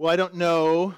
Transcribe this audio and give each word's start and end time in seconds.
Well, 0.00 0.10
I 0.10 0.16
don't 0.16 0.36
know 0.36 0.94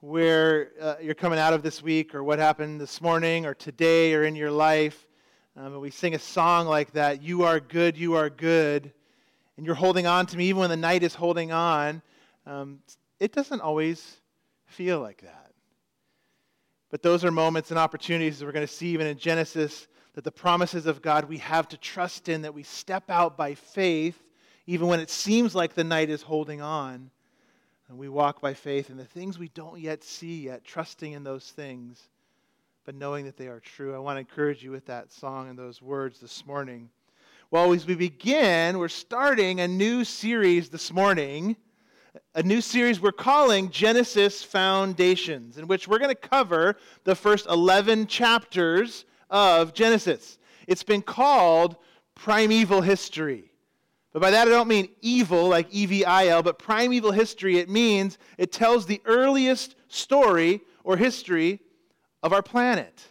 where 0.00 0.70
uh, 0.80 0.94
you're 1.02 1.14
coming 1.14 1.38
out 1.38 1.52
of 1.52 1.62
this 1.62 1.82
week 1.82 2.14
or 2.14 2.24
what 2.24 2.38
happened 2.38 2.80
this 2.80 3.02
morning 3.02 3.44
or 3.44 3.52
today 3.52 4.14
or 4.14 4.24
in 4.24 4.34
your 4.36 4.50
life. 4.50 5.06
Um, 5.54 5.78
we 5.80 5.90
sing 5.90 6.14
a 6.14 6.18
song 6.18 6.66
like 6.66 6.92
that 6.92 7.22
You 7.22 7.42
are 7.42 7.60
good, 7.60 7.98
you 7.98 8.14
are 8.14 8.30
good. 8.30 8.90
And 9.58 9.66
you're 9.66 9.74
holding 9.74 10.06
on 10.06 10.24
to 10.24 10.36
me 10.38 10.46
even 10.46 10.60
when 10.60 10.70
the 10.70 10.78
night 10.78 11.02
is 11.02 11.14
holding 11.14 11.52
on. 11.52 12.00
Um, 12.46 12.78
it 13.20 13.34
doesn't 13.34 13.60
always 13.60 14.16
feel 14.64 14.98
like 14.98 15.20
that. 15.20 15.52
But 16.90 17.02
those 17.02 17.26
are 17.26 17.30
moments 17.30 17.68
and 17.68 17.78
opportunities 17.78 18.38
that 18.38 18.46
we're 18.46 18.52
going 18.52 18.66
to 18.66 18.72
see 18.72 18.88
even 18.94 19.08
in 19.08 19.18
Genesis 19.18 19.88
that 20.14 20.24
the 20.24 20.32
promises 20.32 20.86
of 20.86 21.02
God 21.02 21.26
we 21.26 21.36
have 21.36 21.68
to 21.68 21.76
trust 21.76 22.30
in, 22.30 22.40
that 22.40 22.54
we 22.54 22.62
step 22.62 23.10
out 23.10 23.36
by 23.36 23.54
faith 23.54 24.18
even 24.66 24.86
when 24.86 25.00
it 25.00 25.10
seems 25.10 25.54
like 25.54 25.74
the 25.74 25.84
night 25.84 26.08
is 26.08 26.22
holding 26.22 26.62
on. 26.62 27.10
And 27.88 27.96
we 27.96 28.10
walk 28.10 28.42
by 28.42 28.52
faith 28.52 28.90
in 28.90 28.98
the 28.98 29.04
things 29.04 29.38
we 29.38 29.48
don't 29.48 29.80
yet 29.80 30.04
see 30.04 30.42
yet, 30.42 30.62
trusting 30.62 31.12
in 31.12 31.24
those 31.24 31.50
things, 31.50 32.08
but 32.84 32.94
knowing 32.94 33.24
that 33.24 33.38
they 33.38 33.46
are 33.46 33.60
true. 33.60 33.94
I 33.94 33.98
want 33.98 34.16
to 34.16 34.20
encourage 34.20 34.62
you 34.62 34.70
with 34.70 34.84
that 34.86 35.10
song 35.10 35.48
and 35.48 35.58
those 35.58 35.80
words 35.80 36.20
this 36.20 36.44
morning. 36.44 36.90
Well, 37.50 37.72
as 37.72 37.86
we 37.86 37.94
begin, 37.94 38.78
we're 38.78 38.88
starting 38.88 39.60
a 39.60 39.68
new 39.68 40.04
series 40.04 40.68
this 40.68 40.92
morning, 40.92 41.56
a 42.34 42.42
new 42.42 42.60
series 42.60 43.00
we're 43.00 43.10
calling 43.10 43.70
Genesis 43.70 44.42
Foundations, 44.42 45.56
in 45.56 45.66
which 45.66 45.88
we're 45.88 45.98
going 45.98 46.14
to 46.14 46.28
cover 46.28 46.76
the 47.04 47.14
first 47.14 47.46
11 47.46 48.06
chapters 48.06 49.06
of 49.30 49.72
Genesis. 49.72 50.38
It's 50.66 50.82
been 50.82 51.00
called 51.00 51.76
primeval 52.14 52.82
history. 52.82 53.47
But 54.12 54.22
by 54.22 54.30
that 54.30 54.48
I 54.48 54.50
don't 54.50 54.68
mean 54.68 54.88
evil, 55.00 55.48
like 55.48 55.68
E 55.70 55.86
V 55.86 56.04
I 56.04 56.28
L, 56.28 56.42
but 56.42 56.58
primeval 56.58 57.12
history, 57.12 57.58
it 57.58 57.68
means 57.68 58.18
it 58.38 58.52
tells 58.52 58.86
the 58.86 59.02
earliest 59.04 59.76
story 59.88 60.60
or 60.84 60.96
history 60.96 61.60
of 62.22 62.32
our 62.32 62.42
planet. 62.42 63.04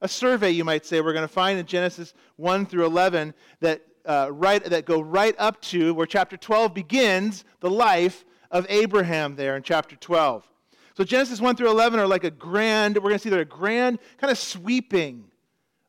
A 0.00 0.08
survey, 0.08 0.50
you 0.50 0.64
might 0.64 0.86
say, 0.86 1.00
we're 1.00 1.12
going 1.12 1.22
to 1.22 1.28
find 1.28 1.58
in 1.58 1.66
Genesis 1.66 2.14
1 2.36 2.66
through 2.66 2.86
11 2.86 3.34
that, 3.60 3.82
uh, 4.06 4.30
right, 4.32 4.64
that 4.64 4.86
go 4.86 5.00
right 5.00 5.34
up 5.38 5.60
to 5.62 5.92
where 5.92 6.06
chapter 6.06 6.38
12 6.38 6.72
begins 6.72 7.44
the 7.60 7.70
life 7.70 8.24
of 8.50 8.64
Abraham 8.70 9.36
there 9.36 9.56
in 9.56 9.62
chapter 9.62 9.96
12. 9.96 10.48
So 10.96 11.04
Genesis 11.04 11.40
1 11.40 11.56
through 11.56 11.70
11 11.70 12.00
are 12.00 12.06
like 12.06 12.24
a 12.24 12.30
grand, 12.30 12.96
we're 12.96 13.02
going 13.02 13.14
to 13.14 13.18
see 13.18 13.28
they're 13.28 13.40
a 13.40 13.44
grand, 13.44 13.98
kind 14.18 14.30
of 14.30 14.38
sweeping 14.38 15.30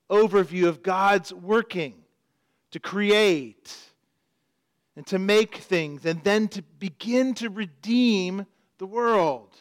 overview 0.09 0.67
of 0.67 0.83
God's 0.83 1.33
working 1.33 1.95
to 2.71 2.79
create 2.79 3.73
and 4.95 5.05
to 5.07 5.19
make 5.19 5.55
things 5.57 6.05
and 6.05 6.23
then 6.23 6.47
to 6.49 6.61
begin 6.79 7.33
to 7.35 7.49
redeem 7.49 8.45
the 8.77 8.85
world. 8.85 9.55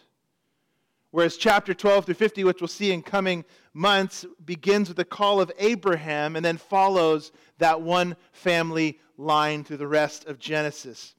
Whereas 1.12 1.36
chapter 1.36 1.74
12 1.74 2.06
through 2.06 2.14
50, 2.14 2.44
which 2.44 2.60
we'll 2.60 2.68
see 2.68 2.92
in 2.92 3.02
coming 3.02 3.44
months, 3.74 4.24
begins 4.44 4.88
with 4.88 4.96
the 4.96 5.04
call 5.04 5.40
of 5.40 5.50
Abraham 5.58 6.36
and 6.36 6.44
then 6.44 6.56
follows 6.56 7.32
that 7.58 7.80
one 7.80 8.16
family 8.32 8.98
line 9.16 9.64
through 9.64 9.78
the 9.78 9.86
rest 9.86 10.26
of 10.26 10.38
Genesis. 10.38 11.14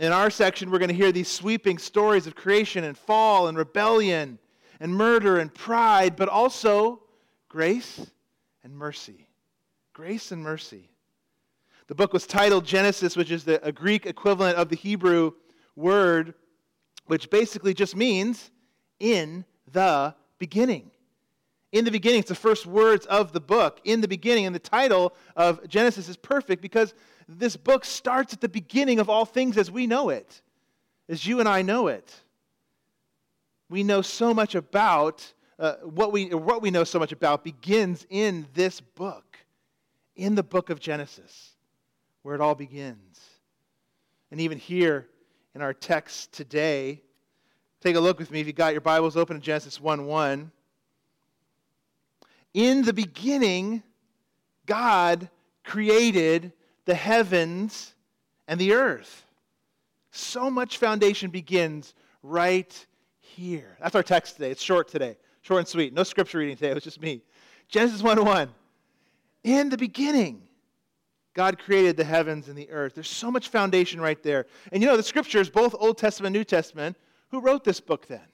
In 0.00 0.12
our 0.12 0.30
section, 0.30 0.70
we're 0.70 0.78
going 0.78 0.90
to 0.90 0.94
hear 0.94 1.12
these 1.12 1.28
sweeping 1.28 1.78
stories 1.78 2.26
of 2.26 2.36
creation 2.36 2.84
and 2.84 2.96
fall 2.96 3.48
and 3.48 3.58
rebellion 3.58 4.38
and 4.80 4.94
murder 4.94 5.38
and 5.38 5.52
pride, 5.52 6.14
but 6.14 6.28
also 6.28 7.02
grace 7.48 8.06
and 8.62 8.76
mercy. 8.76 9.26
Grace 9.92 10.30
and 10.30 10.42
mercy. 10.42 10.88
The 11.88 11.94
book 11.94 12.12
was 12.12 12.26
titled 12.26 12.66
Genesis, 12.66 13.16
which 13.16 13.30
is 13.30 13.44
the, 13.44 13.66
a 13.66 13.72
Greek 13.72 14.04
equivalent 14.04 14.58
of 14.58 14.68
the 14.68 14.76
Hebrew 14.76 15.32
word, 15.74 16.34
which 17.06 17.30
basically 17.30 17.72
just 17.72 17.96
means 17.96 18.50
in 19.00 19.46
the 19.72 20.14
beginning. 20.38 20.90
In 21.72 21.86
the 21.86 21.90
beginning, 21.90 22.20
it's 22.20 22.28
the 22.28 22.34
first 22.34 22.66
words 22.66 23.06
of 23.06 23.32
the 23.32 23.40
book. 23.40 23.80
In 23.84 24.02
the 24.02 24.08
beginning, 24.08 24.44
and 24.44 24.54
the 24.54 24.60
title 24.60 25.14
of 25.34 25.66
Genesis 25.66 26.10
is 26.10 26.16
perfect 26.18 26.60
because 26.60 26.92
this 27.26 27.56
book 27.56 27.86
starts 27.86 28.34
at 28.34 28.42
the 28.42 28.48
beginning 28.50 29.00
of 29.00 29.08
all 29.08 29.24
things 29.24 29.56
as 29.56 29.70
we 29.70 29.86
know 29.86 30.10
it, 30.10 30.42
as 31.08 31.26
you 31.26 31.40
and 31.40 31.48
I 31.48 31.62
know 31.62 31.88
it. 31.88 32.14
We 33.70 33.82
know 33.82 34.02
so 34.02 34.34
much 34.34 34.54
about 34.54 35.32
uh, 35.58 35.74
what 35.84 36.12
we 36.12 36.34
what 36.34 36.62
we 36.62 36.70
know 36.70 36.84
so 36.84 36.98
much 36.98 37.12
about 37.12 37.44
begins 37.44 38.06
in 38.10 38.46
this 38.54 38.80
book, 38.80 39.38
in 40.16 40.34
the 40.34 40.42
book 40.42 40.70
of 40.70 40.80
Genesis 40.80 41.54
where 42.28 42.34
it 42.34 42.42
all 42.42 42.54
begins. 42.54 43.18
And 44.30 44.38
even 44.38 44.58
here 44.58 45.08
in 45.54 45.62
our 45.62 45.72
text 45.72 46.30
today, 46.30 47.00
take 47.80 47.96
a 47.96 48.00
look 48.00 48.18
with 48.18 48.30
me 48.30 48.42
if 48.42 48.46
you 48.46 48.52
got 48.52 48.74
your 48.74 48.82
Bibles 48.82 49.16
open 49.16 49.36
in 49.36 49.40
Genesis 49.40 49.80
1 49.80 50.04
1. 50.04 50.52
In 52.52 52.82
the 52.82 52.92
beginning, 52.92 53.82
God 54.66 55.30
created 55.64 56.52
the 56.84 56.94
heavens 56.94 57.94
and 58.46 58.60
the 58.60 58.74
earth. 58.74 59.24
So 60.10 60.50
much 60.50 60.76
foundation 60.76 61.30
begins 61.30 61.94
right 62.22 62.86
here. 63.20 63.78
That's 63.80 63.94
our 63.94 64.02
text 64.02 64.34
today. 64.34 64.50
It's 64.50 64.60
short 64.60 64.88
today, 64.88 65.16
short 65.40 65.60
and 65.60 65.68
sweet. 65.68 65.94
No 65.94 66.02
scripture 66.02 66.36
reading 66.36 66.56
today. 66.56 66.72
It 66.72 66.74
was 66.74 66.84
just 66.84 67.00
me. 67.00 67.22
Genesis 67.68 68.02
1 68.02 68.22
1. 68.22 68.50
In 69.44 69.70
the 69.70 69.78
beginning, 69.78 70.42
God 71.38 71.56
created 71.56 71.96
the 71.96 72.02
heavens 72.02 72.48
and 72.48 72.58
the 72.58 72.68
earth. 72.68 72.94
There's 72.96 73.08
so 73.08 73.30
much 73.30 73.46
foundation 73.46 74.00
right 74.00 74.20
there. 74.24 74.46
And 74.72 74.82
you 74.82 74.88
know, 74.88 74.96
the 74.96 75.04
scriptures, 75.04 75.48
both 75.48 75.72
Old 75.78 75.96
Testament 75.96 76.34
and 76.34 76.40
New 76.40 76.42
Testament, 76.42 76.96
who 77.30 77.38
wrote 77.38 77.62
this 77.62 77.78
book 77.78 78.08
then? 78.08 78.26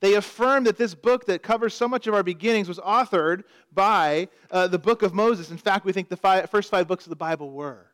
They 0.00 0.14
affirm 0.14 0.64
that 0.64 0.78
this 0.78 0.94
book 0.94 1.26
that 1.26 1.42
covers 1.42 1.74
so 1.74 1.86
much 1.86 2.06
of 2.06 2.14
our 2.14 2.22
beginnings 2.22 2.68
was 2.68 2.78
authored 2.78 3.42
by 3.74 4.28
uh, 4.50 4.66
the 4.66 4.78
book 4.78 5.02
of 5.02 5.12
Moses. 5.12 5.50
In 5.50 5.58
fact, 5.58 5.84
we 5.84 5.92
think 5.92 6.08
the 6.08 6.16
five, 6.16 6.48
first 6.48 6.70
five 6.70 6.88
books 6.88 7.04
of 7.04 7.10
the 7.10 7.16
Bible 7.16 7.50
were. 7.50 7.88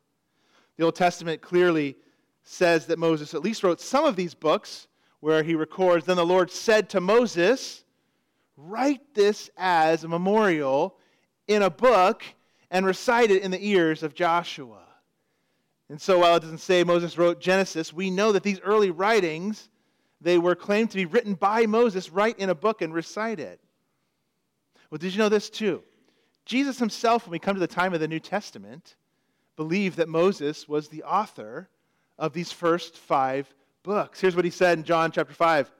The 0.76 0.84
Old 0.84 0.94
Testament 0.94 1.42
clearly 1.42 1.96
says 2.44 2.86
that 2.86 3.00
Moses 3.00 3.34
at 3.34 3.42
least 3.42 3.64
wrote 3.64 3.80
some 3.80 4.04
of 4.04 4.14
these 4.14 4.34
books 4.34 4.86
where 5.18 5.42
he 5.42 5.56
records, 5.56 6.06
Then 6.06 6.16
the 6.16 6.24
Lord 6.24 6.52
said 6.52 6.88
to 6.90 7.00
Moses, 7.00 7.82
Write 8.56 9.02
this 9.14 9.50
as 9.56 10.04
a 10.04 10.08
memorial 10.08 10.96
in 11.48 11.62
a 11.62 11.70
book 11.70 12.22
and 12.70 12.84
recite 12.84 13.30
it 13.30 13.42
in 13.42 13.50
the 13.50 13.66
ears 13.66 14.02
of 14.02 14.14
Joshua. 14.14 14.82
And 15.88 16.00
so 16.00 16.18
while 16.18 16.36
it 16.36 16.40
doesn't 16.40 16.58
say 16.58 16.84
Moses 16.84 17.16
wrote 17.16 17.40
Genesis, 17.40 17.92
we 17.92 18.10
know 18.10 18.32
that 18.32 18.42
these 18.42 18.60
early 18.60 18.90
writings, 18.90 19.70
they 20.20 20.38
were 20.38 20.54
claimed 20.54 20.90
to 20.90 20.96
be 20.96 21.06
written 21.06 21.34
by 21.34 21.66
Moses 21.66 22.10
right 22.10 22.38
in 22.38 22.50
a 22.50 22.54
book 22.54 22.82
and 22.82 22.92
recite 22.92 23.40
it. 23.40 23.60
Well, 24.90 24.98
did 24.98 25.12
you 25.12 25.18
know 25.18 25.28
this 25.28 25.48
too? 25.48 25.82
Jesus 26.44 26.78
himself, 26.78 27.24
when 27.24 27.32
we 27.32 27.38
come 27.38 27.54
to 27.54 27.60
the 27.60 27.66
time 27.66 27.94
of 27.94 28.00
the 28.00 28.08
New 28.08 28.20
Testament, 28.20 28.96
believed 29.56 29.96
that 29.96 30.08
Moses 30.08 30.68
was 30.68 30.88
the 30.88 31.02
author 31.02 31.68
of 32.18 32.32
these 32.32 32.52
first 32.52 32.96
five 32.96 33.52
books. 33.82 34.20
Here's 34.20 34.36
what 34.36 34.44
he 34.44 34.50
said 34.50 34.78
in 34.78 34.84
John 34.84 35.10
chapter 35.10 35.34
5. 35.34 35.70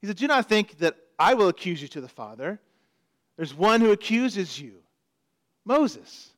He 0.00 0.06
said, 0.06 0.16
Do 0.16 0.26
not 0.26 0.48
think 0.48 0.78
that 0.78 0.96
I 1.18 1.34
will 1.34 1.48
accuse 1.48 1.80
you 1.80 1.88
to 1.88 2.00
the 2.00 2.08
Father. 2.08 2.60
There's 3.36 3.54
one 3.54 3.80
who 3.80 3.90
accuses 3.90 4.60
you 4.60 4.82
Moses, 5.66 6.30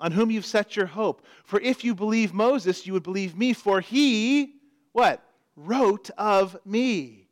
on 0.00 0.12
whom 0.12 0.30
you've 0.30 0.46
set 0.46 0.76
your 0.76 0.86
hope. 0.86 1.26
For 1.44 1.60
if 1.60 1.84
you 1.84 1.94
believe 1.94 2.32
Moses, 2.32 2.86
you 2.86 2.92
would 2.92 3.02
believe 3.02 3.36
me, 3.36 3.52
for 3.52 3.80
he, 3.80 4.54
what? 4.92 5.22
Wrote 5.56 6.10
of 6.16 6.56
me. 6.64 7.28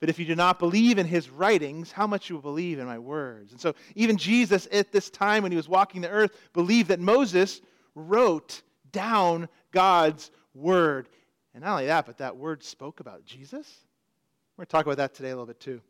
But 0.00 0.08
if 0.08 0.18
you 0.18 0.24
do 0.24 0.36
not 0.36 0.58
believe 0.58 0.98
in 0.98 1.06
his 1.06 1.28
writings, 1.28 1.90
how 1.90 2.06
much 2.06 2.28
you 2.28 2.36
will 2.36 2.42
believe 2.42 2.78
in 2.78 2.86
my 2.86 2.98
words? 2.98 3.52
And 3.52 3.60
so, 3.60 3.74
even 3.96 4.16
Jesus 4.16 4.68
at 4.70 4.92
this 4.92 5.10
time 5.10 5.42
when 5.42 5.50
he 5.50 5.56
was 5.56 5.68
walking 5.68 6.00
the 6.00 6.08
earth 6.08 6.36
believed 6.52 6.88
that 6.88 7.00
Moses 7.00 7.60
wrote 7.96 8.62
down 8.92 9.48
God's 9.72 10.30
word. 10.54 11.08
And 11.52 11.64
not 11.64 11.72
only 11.72 11.86
that, 11.86 12.06
but 12.06 12.18
that 12.18 12.36
word 12.36 12.62
spoke 12.62 13.00
about 13.00 13.24
Jesus. 13.24 13.66
We're 14.56 14.62
going 14.62 14.66
to 14.66 14.72
talk 14.72 14.86
about 14.86 14.98
that 14.98 15.14
today 15.14 15.30
a 15.30 15.32
little 15.32 15.46
bit 15.46 15.60
too. 15.60 15.80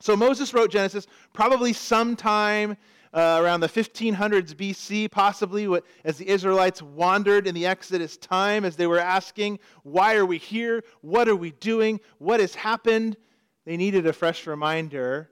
So 0.00 0.16
Moses 0.16 0.52
wrote 0.52 0.70
Genesis 0.70 1.06
probably 1.32 1.72
sometime 1.72 2.76
uh, 3.14 3.38
around 3.40 3.60
the 3.60 3.68
1500s 3.68 4.54
BC, 4.54 5.10
possibly 5.10 5.68
as 6.04 6.18
the 6.18 6.28
Israelites 6.28 6.82
wandered 6.82 7.46
in 7.46 7.54
the 7.54 7.64
Exodus 7.64 8.16
time, 8.16 8.64
as 8.64 8.74
they 8.74 8.88
were 8.88 8.98
asking, 8.98 9.60
Why 9.84 10.16
are 10.16 10.26
we 10.26 10.36
here? 10.36 10.82
What 11.00 11.28
are 11.28 11.36
we 11.36 11.52
doing? 11.52 12.00
What 12.18 12.40
has 12.40 12.56
happened? 12.56 13.16
They 13.64 13.76
needed 13.76 14.06
a 14.06 14.12
fresh 14.12 14.46
reminder 14.46 15.30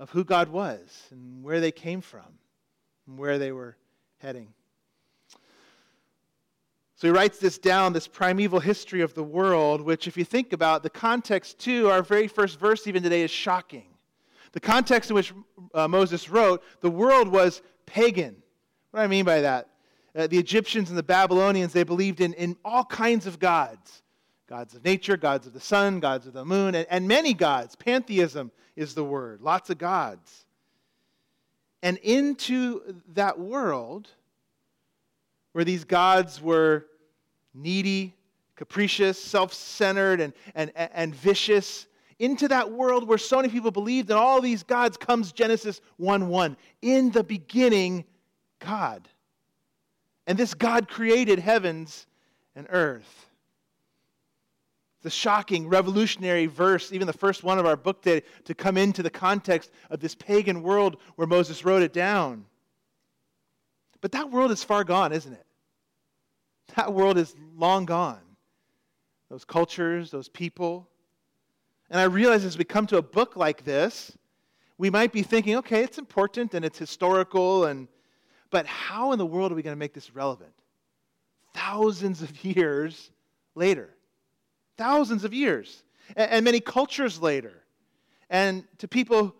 of 0.00 0.10
who 0.10 0.24
God 0.24 0.48
was 0.48 1.06
and 1.10 1.42
where 1.42 1.60
they 1.60 1.72
came 1.72 2.00
from 2.00 2.26
and 3.06 3.16
where 3.16 3.38
they 3.38 3.52
were 3.52 3.76
heading. 4.18 4.52
So 6.96 7.06
he 7.06 7.12
writes 7.12 7.38
this 7.38 7.58
down, 7.58 7.92
this 7.92 8.08
primeval 8.08 8.58
history 8.58 9.02
of 9.02 9.14
the 9.14 9.22
world, 9.22 9.80
which, 9.80 10.08
if 10.08 10.16
you 10.16 10.24
think 10.24 10.52
about 10.52 10.82
the 10.82 10.90
context, 10.90 11.60
too, 11.60 11.88
our 11.88 12.02
very 12.02 12.26
first 12.26 12.58
verse 12.58 12.88
even 12.88 13.04
today 13.04 13.22
is 13.22 13.30
shocking. 13.30 13.86
The 14.58 14.66
context 14.66 15.10
in 15.10 15.14
which 15.14 15.32
uh, 15.72 15.86
Moses 15.86 16.28
wrote, 16.28 16.64
the 16.80 16.90
world 16.90 17.28
was 17.28 17.62
pagan. 17.86 18.34
What 18.90 18.98
do 18.98 19.04
I 19.04 19.06
mean 19.06 19.24
by 19.24 19.42
that? 19.42 19.68
Uh, 20.16 20.26
the 20.26 20.36
Egyptians 20.36 20.88
and 20.88 20.98
the 20.98 21.04
Babylonians, 21.04 21.72
they 21.72 21.84
believed 21.84 22.20
in, 22.20 22.32
in 22.32 22.56
all 22.64 22.84
kinds 22.84 23.28
of 23.28 23.38
gods 23.38 24.02
gods 24.48 24.74
of 24.74 24.84
nature, 24.84 25.16
gods 25.16 25.46
of 25.46 25.52
the 25.52 25.60
sun, 25.60 26.00
gods 26.00 26.26
of 26.26 26.32
the 26.32 26.44
moon, 26.44 26.74
and, 26.74 26.88
and 26.90 27.06
many 27.06 27.34
gods. 27.34 27.76
Pantheism 27.76 28.50
is 28.74 28.96
the 28.96 29.04
word, 29.04 29.42
lots 29.42 29.70
of 29.70 29.78
gods. 29.78 30.44
And 31.80 31.96
into 31.98 32.96
that 33.14 33.38
world, 33.38 34.08
where 35.52 35.64
these 35.64 35.84
gods 35.84 36.42
were 36.42 36.86
needy, 37.54 38.16
capricious, 38.56 39.22
self 39.22 39.54
centered, 39.54 40.20
and, 40.20 40.32
and, 40.56 40.72
and 40.74 41.14
vicious, 41.14 41.86
into 42.18 42.48
that 42.48 42.72
world 42.72 43.06
where 43.06 43.18
so 43.18 43.36
many 43.36 43.48
people 43.48 43.70
believed 43.70 44.10
in 44.10 44.16
all 44.16 44.40
these 44.40 44.62
gods 44.62 44.96
comes 44.96 45.32
Genesis 45.32 45.80
1 45.96 46.28
1. 46.28 46.56
In 46.82 47.10
the 47.10 47.22
beginning, 47.24 48.04
God. 48.58 49.08
And 50.26 50.36
this 50.36 50.54
God 50.54 50.88
created 50.88 51.38
heavens 51.38 52.06
and 52.54 52.66
earth. 52.70 53.26
The 55.02 55.10
shocking, 55.10 55.68
revolutionary 55.68 56.46
verse, 56.46 56.92
even 56.92 57.06
the 57.06 57.12
first 57.12 57.44
one 57.44 57.58
of 57.58 57.66
our 57.66 57.76
book 57.76 58.02
today, 58.02 58.26
to 58.44 58.54
come 58.54 58.76
into 58.76 59.02
the 59.02 59.10
context 59.10 59.70
of 59.90 60.00
this 60.00 60.14
pagan 60.14 60.62
world 60.62 60.96
where 61.14 61.26
Moses 61.26 61.64
wrote 61.64 61.82
it 61.82 61.92
down. 61.92 62.44
But 64.00 64.12
that 64.12 64.30
world 64.30 64.50
is 64.50 64.64
far 64.64 64.84
gone, 64.84 65.12
isn't 65.12 65.32
it? 65.32 65.46
That 66.76 66.92
world 66.92 67.16
is 67.16 67.34
long 67.56 67.86
gone. 67.86 68.20
Those 69.30 69.44
cultures, 69.44 70.10
those 70.10 70.28
people. 70.28 70.88
And 71.90 72.00
I 72.00 72.04
realize 72.04 72.44
as 72.44 72.58
we 72.58 72.64
come 72.64 72.86
to 72.88 72.98
a 72.98 73.02
book 73.02 73.36
like 73.36 73.64
this, 73.64 74.16
we 74.76 74.90
might 74.90 75.12
be 75.12 75.22
thinking, 75.22 75.56
okay, 75.56 75.82
it's 75.82 75.98
important 75.98 76.54
and 76.54 76.64
it's 76.64 76.78
historical, 76.78 77.64
and, 77.64 77.88
but 78.50 78.66
how 78.66 79.12
in 79.12 79.18
the 79.18 79.26
world 79.26 79.50
are 79.52 79.54
we 79.54 79.62
going 79.62 79.74
to 79.74 79.78
make 79.78 79.94
this 79.94 80.14
relevant? 80.14 80.52
Thousands 81.54 82.22
of 82.22 82.44
years 82.44 83.10
later. 83.54 83.90
Thousands 84.76 85.24
of 85.24 85.34
years. 85.34 85.82
And, 86.16 86.30
and 86.30 86.44
many 86.44 86.60
cultures 86.60 87.20
later. 87.20 87.64
And 88.30 88.64
to 88.78 88.86
people 88.86 89.34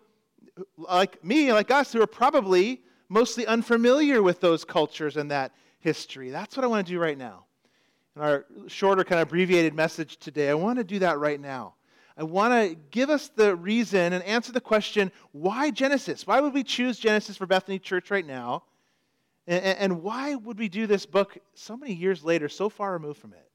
like 0.77 1.23
me, 1.23 1.53
like 1.53 1.71
us, 1.71 1.93
who 1.93 2.01
are 2.01 2.07
probably 2.07 2.81
mostly 3.07 3.45
unfamiliar 3.45 4.21
with 4.21 4.41
those 4.41 4.65
cultures 4.65 5.17
and 5.17 5.31
that 5.31 5.53
history. 5.79 6.29
That's 6.29 6.57
what 6.57 6.63
I 6.63 6.67
want 6.67 6.85
to 6.85 6.93
do 6.93 6.99
right 6.99 7.17
now. 7.17 7.45
In 8.15 8.21
our 8.21 8.45
shorter, 8.67 9.03
kind 9.03 9.21
of 9.21 9.29
abbreviated 9.29 9.73
message 9.73 10.17
today, 10.17 10.49
I 10.49 10.53
want 10.55 10.77
to 10.79 10.83
do 10.83 10.99
that 10.99 11.19
right 11.19 11.39
now. 11.39 11.75
I 12.19 12.23
want 12.23 12.51
to 12.53 12.75
give 12.91 13.09
us 13.09 13.29
the 13.29 13.55
reason 13.55 14.11
and 14.11 14.21
answer 14.25 14.51
the 14.51 14.59
question 14.59 15.09
why 15.31 15.71
Genesis? 15.71 16.27
Why 16.27 16.41
would 16.41 16.53
we 16.53 16.65
choose 16.65 16.99
Genesis 16.99 17.37
for 17.37 17.45
Bethany 17.45 17.79
Church 17.79 18.11
right 18.11 18.27
now? 18.27 18.63
And, 19.47 20.03
why 20.03 20.35
would 20.35 20.59
we 20.59 20.69
do 20.69 20.85
this 20.85 21.07
book 21.07 21.37
so 21.55 21.75
many 21.75 21.93
years 21.93 22.23
later, 22.23 22.49
so 22.49 22.69
far 22.69 22.93
removed 22.93 23.19
from 23.19 23.33
it? 23.33 23.49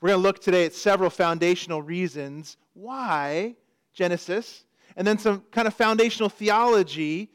We're 0.00 0.08
going 0.08 0.18
to 0.18 0.22
look 0.22 0.40
today 0.40 0.64
at 0.64 0.74
several 0.74 1.10
foundational 1.10 1.80
reasons 1.80 2.56
why 2.72 3.54
Genesis, 3.92 4.64
and 4.96 5.06
then 5.06 5.18
some 5.18 5.44
kind 5.52 5.68
of 5.68 5.74
foundational 5.74 6.28
theology 6.28 7.30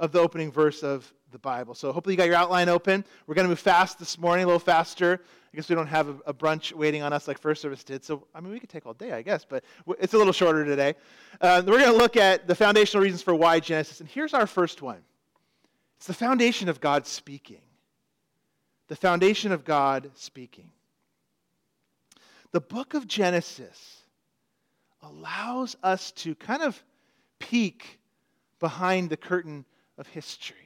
of 0.00 0.10
the 0.10 0.18
opening 0.18 0.50
verse 0.50 0.82
of 0.82 1.12
the 1.32 1.38
Bible. 1.38 1.74
So 1.74 1.92
hopefully 1.92 2.14
you 2.14 2.16
got 2.16 2.26
your 2.26 2.36
outline 2.36 2.68
open. 2.68 3.04
We're 3.26 3.34
going 3.34 3.46
to 3.46 3.48
move 3.48 3.58
fast 3.58 3.98
this 3.98 4.18
morning, 4.18 4.44
a 4.44 4.46
little 4.46 4.60
faster. 4.60 5.20
I 5.52 5.56
guess 5.56 5.68
we 5.68 5.74
don't 5.74 5.86
have 5.86 6.08
a, 6.08 6.16
a, 6.26 6.34
brunch 6.34 6.72
waiting 6.72 7.02
on 7.02 7.12
us 7.12 7.28
like 7.28 7.38
first 7.38 7.60
service 7.60 7.84
did. 7.84 8.04
So, 8.04 8.26
I 8.34 8.40
mean, 8.40 8.52
we 8.52 8.60
could 8.60 8.70
take 8.70 8.86
all 8.86 8.94
day, 8.94 9.12
I 9.12 9.22
guess, 9.22 9.44
but 9.44 9.64
it's 9.98 10.14
a 10.14 10.18
little 10.18 10.32
shorter 10.32 10.64
today. 10.64 10.94
Uh, 11.40 11.62
we're 11.66 11.78
going 11.78 11.92
to 11.92 11.98
look 11.98 12.16
at 12.16 12.46
the 12.46 12.54
foundational 12.54 13.02
reasons 13.02 13.22
for 13.22 13.34
why 13.34 13.60
Genesis. 13.60 14.00
And 14.00 14.08
here's 14.08 14.34
our 14.34 14.46
first 14.46 14.80
one 14.80 15.02
it's 15.98 16.06
the 16.06 16.14
foundation 16.14 16.68
of 16.68 16.80
God 16.80 17.06
speaking. 17.06 17.60
The 18.88 18.96
foundation 18.96 19.52
of 19.52 19.64
God 19.64 20.10
speaking. 20.14 20.70
The 22.52 22.60
book 22.60 22.94
of 22.94 23.06
Genesis 23.06 24.02
allows 25.02 25.76
us 25.82 26.12
to 26.12 26.34
kind 26.34 26.62
of 26.62 26.82
peek 27.38 27.98
behind 28.58 29.10
the 29.10 29.16
curtain 29.16 29.64
of 29.98 30.06
history. 30.06 30.61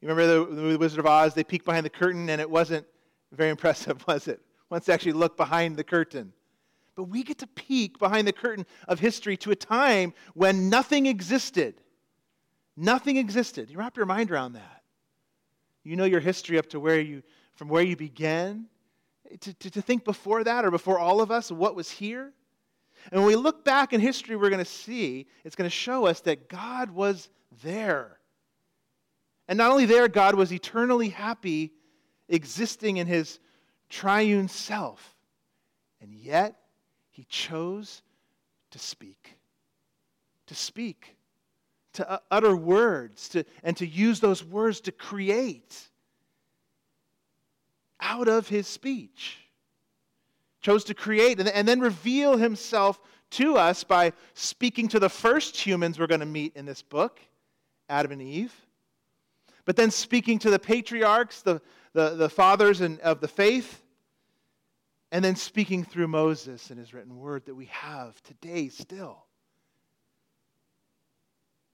You 0.00 0.08
remember 0.08 0.54
the, 0.54 0.62
the 0.70 0.78
Wizard 0.78 1.00
of 1.00 1.06
Oz? 1.06 1.34
They 1.34 1.44
peeked 1.44 1.64
behind 1.64 1.84
the 1.84 1.90
curtain 1.90 2.28
and 2.30 2.40
it 2.40 2.48
wasn't 2.48 2.86
very 3.32 3.50
impressive, 3.56 4.04
was 4.06 4.28
it? 4.28 4.40
Once 4.70 4.86
they 4.86 4.92
actually 4.92 5.12
look 5.12 5.36
behind 5.36 5.76
the 5.76 5.84
curtain. 5.84 6.32
But 6.94 7.04
we 7.04 7.22
get 7.22 7.38
to 7.38 7.46
peek 7.46 7.98
behind 7.98 8.26
the 8.26 8.32
curtain 8.32 8.66
of 8.88 8.98
history 8.98 9.36
to 9.38 9.50
a 9.50 9.56
time 9.56 10.12
when 10.34 10.68
nothing 10.68 11.06
existed. 11.06 11.80
Nothing 12.76 13.16
existed. 13.16 13.70
You 13.70 13.78
wrap 13.78 13.96
your 13.96 14.06
mind 14.06 14.30
around 14.30 14.54
that. 14.54 14.82
You 15.84 15.96
know 15.96 16.04
your 16.04 16.20
history 16.20 16.58
up 16.58 16.66
to 16.70 16.80
where 16.80 17.00
you, 17.00 17.22
from 17.54 17.68
where 17.68 17.82
you 17.82 17.96
began. 17.96 18.66
To, 19.40 19.54
to, 19.54 19.70
to 19.70 19.82
think 19.82 20.04
before 20.04 20.42
that 20.44 20.64
or 20.64 20.70
before 20.70 20.98
all 20.98 21.20
of 21.20 21.30
us 21.30 21.52
what 21.52 21.74
was 21.74 21.90
here. 21.90 22.32
And 23.10 23.20
when 23.20 23.28
we 23.28 23.36
look 23.36 23.64
back 23.64 23.92
in 23.92 24.00
history, 24.00 24.36
we're 24.36 24.50
going 24.50 24.64
to 24.64 24.70
see, 24.70 25.26
it's 25.44 25.54
going 25.54 25.68
to 25.68 25.74
show 25.74 26.06
us 26.06 26.20
that 26.22 26.48
God 26.48 26.90
was 26.90 27.28
there. 27.62 28.17
And 29.48 29.56
not 29.56 29.70
only 29.70 29.86
there, 29.86 30.08
God 30.08 30.34
was 30.34 30.52
eternally 30.52 31.08
happy 31.08 31.72
existing 32.28 32.98
in 32.98 33.06
his 33.06 33.40
triune 33.88 34.48
self. 34.48 35.16
And 36.02 36.12
yet, 36.12 36.60
he 37.10 37.24
chose 37.24 38.02
to 38.70 38.78
speak. 38.78 39.38
To 40.46 40.54
speak. 40.54 41.16
To 41.94 42.20
utter 42.30 42.54
words. 42.54 43.30
To, 43.30 43.44
and 43.64 43.74
to 43.78 43.86
use 43.86 44.20
those 44.20 44.44
words 44.44 44.82
to 44.82 44.92
create 44.92 45.88
out 48.00 48.28
of 48.28 48.48
his 48.48 48.66
speech. 48.66 49.38
Chose 50.60 50.84
to 50.84 50.94
create 50.94 51.40
and, 51.40 51.48
and 51.48 51.66
then 51.66 51.80
reveal 51.80 52.36
himself 52.36 53.00
to 53.30 53.56
us 53.56 53.82
by 53.82 54.12
speaking 54.34 54.88
to 54.88 54.98
the 54.98 55.08
first 55.08 55.56
humans 55.56 55.98
we're 55.98 56.06
going 56.06 56.20
to 56.20 56.26
meet 56.26 56.54
in 56.54 56.66
this 56.66 56.82
book, 56.82 57.20
Adam 57.88 58.12
and 58.12 58.22
Eve 58.22 58.54
but 59.68 59.76
then 59.76 59.90
speaking 59.90 60.38
to 60.38 60.50
the 60.50 60.58
patriarchs, 60.58 61.42
the, 61.42 61.60
the, 61.92 62.14
the 62.14 62.30
fathers 62.30 62.80
and, 62.80 62.98
of 63.00 63.20
the 63.20 63.28
faith, 63.28 63.82
and 65.12 65.22
then 65.22 65.36
speaking 65.36 65.84
through 65.84 66.08
Moses 66.08 66.70
and 66.70 66.78
his 66.78 66.94
written 66.94 67.18
word 67.18 67.44
that 67.44 67.54
we 67.54 67.66
have 67.66 68.18
today 68.22 68.70
still. 68.70 69.26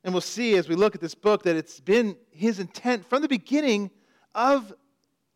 And 0.02 0.12
we'll 0.12 0.22
see 0.22 0.56
as 0.56 0.68
we 0.68 0.74
look 0.74 0.96
at 0.96 1.00
this 1.00 1.14
book 1.14 1.44
that 1.44 1.54
it's 1.54 1.78
been 1.78 2.16
his 2.32 2.58
intent 2.58 3.08
from 3.08 3.22
the 3.22 3.28
beginning 3.28 3.92
of 4.34 4.74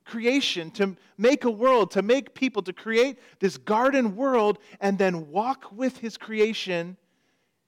creation 0.05 0.73
to 0.73 0.97
make 1.17 1.45
a 1.45 1.51
world, 1.53 1.93
to 1.93 2.03
make 2.03 2.35
people, 2.35 2.63
to 2.63 2.73
create 2.73 3.21
this 3.39 3.57
garden 3.57 4.17
world, 4.17 4.59
and 4.81 4.99
then 4.99 5.31
walk 5.31 5.71
with 5.71 5.99
his 5.99 6.17
creation, 6.17 6.97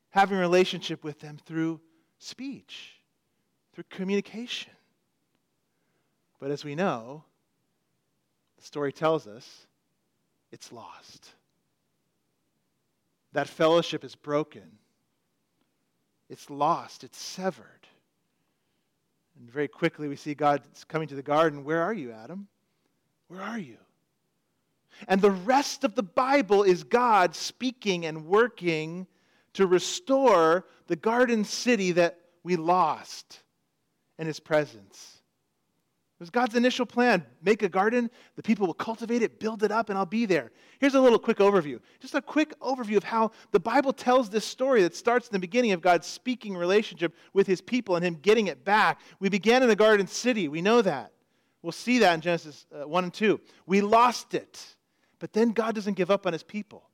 having 0.09 0.37
a 0.37 0.41
relationship 0.41 1.05
with 1.05 1.21
them 1.21 1.39
through 1.47 1.81
speech, 2.19 2.95
through 3.73 3.85
communication. 3.89 4.73
But 6.41 6.51
as 6.51 6.65
we 6.65 6.75
know, 6.75 7.23
the 8.57 8.65
story 8.65 8.93
tells 8.93 9.27
us 9.27 9.67
it's 10.51 10.73
lost. 10.73 11.31
That 13.33 13.49
fellowship 13.49 14.03
is 14.03 14.17
broken. 14.17 14.79
It's 16.29 16.51
lost. 16.51 17.05
It's 17.05 17.19
severed. 17.19 17.87
And 19.39 19.51
very 19.51 19.69
quickly 19.69 20.09
we 20.09 20.17
see 20.17 20.35
God 20.35 20.63
coming 20.89 21.09
to 21.09 21.15
the 21.15 21.23
garden. 21.23 21.63
Where 21.63 21.83
are 21.83 21.95
you, 21.95 22.11
Adam? 22.11 22.49
Where 23.29 23.43
are 23.43 23.59
you? 23.59 23.77
And 25.09 25.21
the 25.21 25.31
rest 25.31 25.85
of 25.85 25.95
the 25.95 26.03
Bible 26.03 26.63
is 26.63 26.83
God 26.83 27.35
speaking 27.35 28.07
and 28.07 28.27
working 28.27 29.07
to 29.55 29.67
restore 29.67 30.67
the 30.89 30.97
garden 30.97 31.45
city 31.45 31.93
that 31.93 32.19
we 32.43 32.57
lost 32.57 33.41
in 34.19 34.27
his 34.27 34.41
presence. 34.41 35.20
It 36.21 36.25
was 36.25 36.31
God's 36.31 36.55
initial 36.55 36.85
plan. 36.85 37.25
Make 37.43 37.63
a 37.63 37.69
garden, 37.71 38.11
the 38.37 38.43
people 38.43 38.67
will 38.67 38.75
cultivate 38.75 39.23
it, 39.23 39.41
build 39.41 39.63
it 39.63 39.73
up, 39.73 39.89
and 39.89 39.97
I'll 39.97 40.05
be 40.05 40.27
there. 40.27 40.53
Here's 40.79 40.95
a 40.95 41.01
little 41.01 41.19
quick 41.19 41.39
overview. 41.39 41.81
Just 41.99 42.15
a 42.15 42.21
quick 42.21 42.53
overview 42.61 42.99
of 42.99 43.05
how 43.05 43.31
the 43.53 43.59
Bible 43.59 43.95
tells 43.95 44.29
this 44.29 44.45
story 44.45 44.83
that 44.83 44.95
starts 44.95 45.29
in 45.29 45.33
the 45.33 45.39
beginning 45.39 45.73
of 45.73 45.81
God's 45.81 46.07
speaking 46.07 46.55
relationship 46.55 47.15
with 47.33 47.47
his 47.47 47.63
people 47.63 47.97
and 47.97 48.05
him 48.05 48.19
getting 48.21 48.49
it 48.49 48.67
back. 48.67 49.01
We 49.19 49.31
began 49.31 49.63
in 49.63 49.71
the 49.71 49.77
garden 49.77 50.07
city. 50.07 50.47
We 50.49 50.61
know 50.61 50.83
that. 50.83 51.11
We'll 51.63 51.73
see 51.73 52.01
that 52.01 52.13
in 52.13 52.21
Genesis 52.21 52.67
uh, 52.71 52.87
1 52.87 53.05
and 53.05 53.15
2. 53.15 53.41
We 53.65 53.81
lost 53.81 54.35
it. 54.35 54.77
But 55.21 55.33
then 55.33 55.53
God 55.53 55.75
doesn't 55.75 55.95
give 55.95 56.11
up 56.11 56.27
on 56.27 56.35
his 56.35 56.43
people. 56.43 56.91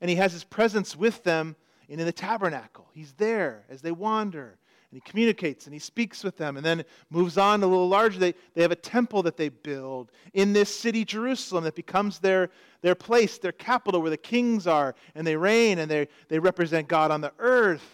And 0.00 0.08
he 0.08 0.14
has 0.14 0.32
his 0.32 0.44
presence 0.44 0.94
with 0.94 1.24
them 1.24 1.56
And 1.90 1.98
in 1.98 2.06
the 2.06 2.12
tabernacle. 2.12 2.88
He's 2.92 3.14
there 3.14 3.64
as 3.68 3.82
they 3.82 3.90
wander 3.90 4.58
and 4.90 5.02
he 5.02 5.10
communicates 5.10 5.66
and 5.66 5.74
he 5.74 5.78
speaks 5.78 6.24
with 6.24 6.38
them 6.38 6.56
and 6.56 6.64
then 6.64 6.84
moves 7.10 7.36
on 7.36 7.62
a 7.62 7.66
little 7.66 7.88
larger. 7.88 8.18
They, 8.18 8.34
they 8.54 8.62
have 8.62 8.70
a 8.70 8.76
temple 8.76 9.22
that 9.24 9.36
they 9.36 9.50
build 9.50 10.10
in 10.32 10.54
this 10.54 10.74
city, 10.74 11.04
Jerusalem, 11.04 11.64
that 11.64 11.74
becomes 11.74 12.18
their, 12.18 12.50
their 12.80 12.94
place, 12.94 13.38
their 13.38 13.52
capital 13.52 14.00
where 14.00 14.10
the 14.10 14.16
kings 14.16 14.66
are 14.66 14.94
and 15.14 15.26
they 15.26 15.36
reign 15.36 15.78
and 15.78 15.90
they, 15.90 16.08
they 16.28 16.38
represent 16.38 16.88
God 16.88 17.10
on 17.10 17.20
the 17.20 17.32
earth 17.38 17.84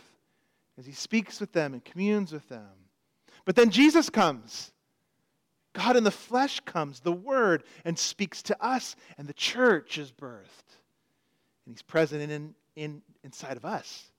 as 0.79 0.87
he 0.87 0.93
speaks 0.93 1.41
with 1.41 1.53
them 1.53 1.73
and 1.73 1.85
communes 1.85 2.33
with 2.33 2.49
them. 2.49 2.71
But 3.45 3.57
then 3.57 3.71
Jesus 3.71 4.09
comes. 4.09 4.73
God 5.73 5.97
in 5.97 6.05
the 6.05 6.11
flesh 6.13 6.61
comes, 6.61 7.01
the 7.01 7.13
Word, 7.13 7.65
and 7.85 7.99
speaks 7.99 8.43
to 8.45 8.65
us, 8.65 8.95
and 9.19 9.27
the 9.27 9.35
church 9.35 9.99
is 9.99 10.13
birthed. 10.13 10.79
and 11.67 11.75
He's 11.75 11.83
present 11.83 12.31
in, 12.31 12.55
in, 12.77 13.03
inside 13.25 13.57
of 13.57 13.65
us. 13.65 14.13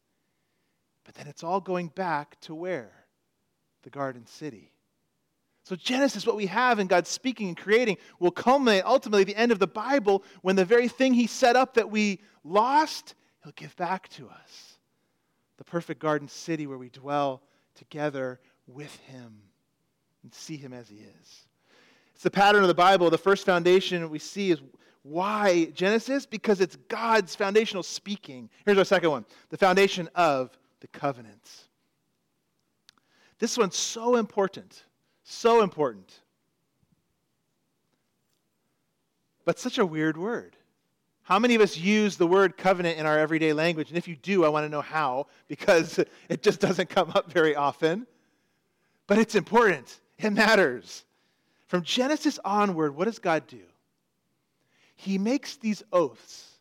But 1.05 1.15
then 1.15 1.27
it's 1.27 1.43
all 1.43 1.61
going 1.61 1.87
back 1.89 2.39
to 2.41 2.55
where? 2.55 2.91
The 3.83 3.89
garden 3.89 4.25
city. 4.25 4.71
So, 5.63 5.75
Genesis, 5.75 6.27
what 6.27 6.35
we 6.35 6.45
have 6.47 6.77
in 6.77 6.87
God 6.87 7.07
speaking 7.07 7.47
and 7.47 7.57
creating, 7.57 7.97
will 8.19 8.31
culminate 8.31 8.83
ultimately 8.85 9.21
at 9.21 9.27
the 9.27 9.35
end 9.35 9.51
of 9.51 9.59
the 9.59 9.67
Bible 9.67 10.23
when 10.41 10.55
the 10.55 10.65
very 10.65 10.87
thing 10.87 11.13
He 11.13 11.25
set 11.25 11.55
up 11.55 11.75
that 11.75 11.89
we 11.89 12.21
lost, 12.43 13.15
He'll 13.43 13.53
give 13.55 13.75
back 13.75 14.09
to 14.09 14.27
us. 14.29 14.77
The 15.57 15.63
perfect 15.63 15.99
garden 15.99 16.27
city 16.27 16.67
where 16.67 16.77
we 16.77 16.89
dwell 16.89 17.41
together 17.73 18.39
with 18.67 18.95
Him 19.07 19.41
and 20.23 20.33
see 20.33 20.57
Him 20.57 20.73
as 20.73 20.87
He 20.89 20.97
is. 20.97 21.47
It's 22.13 22.23
the 22.23 22.31
pattern 22.31 22.61
of 22.61 22.67
the 22.67 22.73
Bible. 22.73 23.09
The 23.09 23.17
first 23.17 23.45
foundation 23.45 24.09
we 24.09 24.19
see 24.19 24.51
is 24.51 24.61
why 25.01 25.65
Genesis? 25.73 26.25
Because 26.25 26.61
it's 26.61 26.75
God's 26.87 27.35
foundational 27.35 27.83
speaking. 27.83 28.49
Here's 28.65 28.77
our 28.77 28.85
second 28.85 29.11
one 29.11 29.25
the 29.49 29.57
foundation 29.57 30.09
of 30.15 30.57
the 30.79 30.87
covenants. 30.87 31.65
This 33.39 33.57
one's 33.57 33.75
so 33.75 34.15
important, 34.15 34.83
so 35.23 35.61
important. 35.61 36.21
But 39.43 39.59
such 39.59 39.77
a 39.77 39.85
weird 39.85 40.17
word. 40.17 40.55
How 41.23 41.39
many 41.39 41.55
of 41.55 41.61
us 41.61 41.75
use 41.75 42.17
the 42.17 42.27
word 42.27 42.55
covenant 42.55 42.99
in 42.99 43.05
our 43.05 43.17
everyday 43.17 43.51
language? 43.51 43.89
And 43.89 43.97
if 43.97 44.07
you 44.07 44.15
do, 44.15 44.45
I 44.45 44.49
want 44.49 44.63
to 44.65 44.69
know 44.69 44.81
how, 44.81 45.27
because 45.47 45.99
it 46.29 46.43
just 46.43 46.59
doesn't 46.59 46.89
come 46.89 47.11
up 47.15 47.31
very 47.31 47.55
often. 47.55 48.05
But 49.07 49.17
it's 49.17 49.35
important, 49.35 49.99
it 50.17 50.31
matters. 50.31 51.03
From 51.67 51.83
Genesis 51.83 52.39
onward, 52.45 52.95
what 52.95 53.05
does 53.05 53.19
God 53.19 53.47
do? 53.47 53.61
He 54.95 55.17
makes 55.17 55.57
these 55.57 55.83
oaths, 55.91 56.51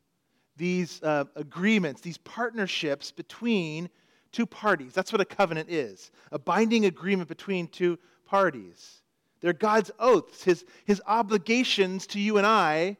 these 0.56 1.02
uh, 1.02 1.24
agreements, 1.36 2.00
these 2.00 2.18
partnerships 2.18 3.12
between 3.12 3.88
two 4.34 4.44
parties. 4.44 4.92
That's 4.92 5.12
what 5.12 5.20
a 5.20 5.24
covenant 5.24 5.70
is 5.70 6.10
a 6.32 6.38
binding 6.38 6.84
agreement 6.84 7.28
between 7.28 7.68
two 7.68 7.98
parties. 8.26 9.00
They're 9.40 9.52
God's 9.52 9.90
oaths, 9.98 10.42
his, 10.42 10.64
his 10.84 11.00
obligations 11.06 12.06
to 12.08 12.20
you 12.20 12.38
and 12.38 12.46
I, 12.46 12.96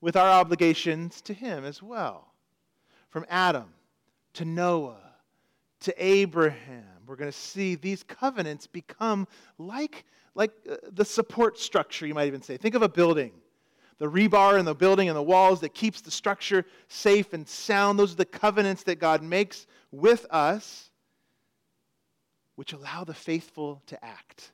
with 0.00 0.16
our 0.16 0.28
obligations 0.28 1.20
to 1.22 1.32
him 1.34 1.64
as 1.64 1.82
well. 1.82 2.32
From 3.10 3.24
Adam 3.28 3.72
to 4.34 4.44
Noah 4.44 5.00
to 5.80 5.94
Abraham, 6.04 6.84
we're 7.06 7.16
going 7.16 7.30
to 7.30 7.36
see 7.36 7.74
these 7.74 8.02
covenants 8.02 8.66
become 8.66 9.26
like, 9.56 10.04
like 10.34 10.50
uh, 10.70 10.76
the 10.92 11.04
support 11.04 11.58
structure, 11.58 12.06
you 12.06 12.14
might 12.14 12.26
even 12.26 12.42
say. 12.42 12.56
Think 12.56 12.74
of 12.74 12.82
a 12.82 12.88
building. 12.88 13.32
The 13.98 14.06
rebar 14.06 14.58
in 14.58 14.64
the 14.64 14.74
building 14.74 15.08
and 15.08 15.16
the 15.16 15.22
walls 15.22 15.60
that 15.60 15.74
keeps 15.74 16.00
the 16.00 16.10
structure 16.10 16.64
safe 16.88 17.32
and 17.32 17.48
sound. 17.48 17.98
Those 17.98 18.12
are 18.12 18.16
the 18.16 18.24
covenants 18.24 18.84
that 18.84 19.00
God 19.00 19.22
makes 19.22 19.66
with 19.90 20.26
us, 20.30 20.90
which 22.54 22.72
allow 22.72 23.04
the 23.04 23.14
faithful 23.14 23.82
to 23.86 24.04
act, 24.04 24.52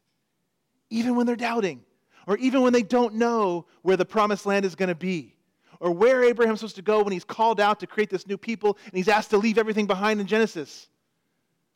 even 0.90 1.14
when 1.14 1.26
they're 1.26 1.36
doubting, 1.36 1.82
or 2.26 2.36
even 2.38 2.62
when 2.62 2.72
they 2.72 2.82
don't 2.82 3.14
know 3.14 3.66
where 3.82 3.96
the 3.96 4.04
promised 4.04 4.46
land 4.46 4.64
is 4.64 4.74
going 4.74 4.88
to 4.88 4.94
be, 4.94 5.36
or 5.78 5.90
where 5.90 6.24
Abraham's 6.24 6.60
supposed 6.60 6.76
to 6.76 6.82
go 6.82 7.02
when 7.02 7.12
he's 7.12 7.24
called 7.24 7.60
out 7.60 7.80
to 7.80 7.86
create 7.86 8.08
this 8.08 8.26
new 8.26 8.38
people 8.38 8.78
and 8.86 8.94
he's 8.94 9.08
asked 9.08 9.30
to 9.30 9.38
leave 9.38 9.58
everything 9.58 9.86
behind 9.86 10.20
in 10.20 10.26
Genesis. 10.26 10.88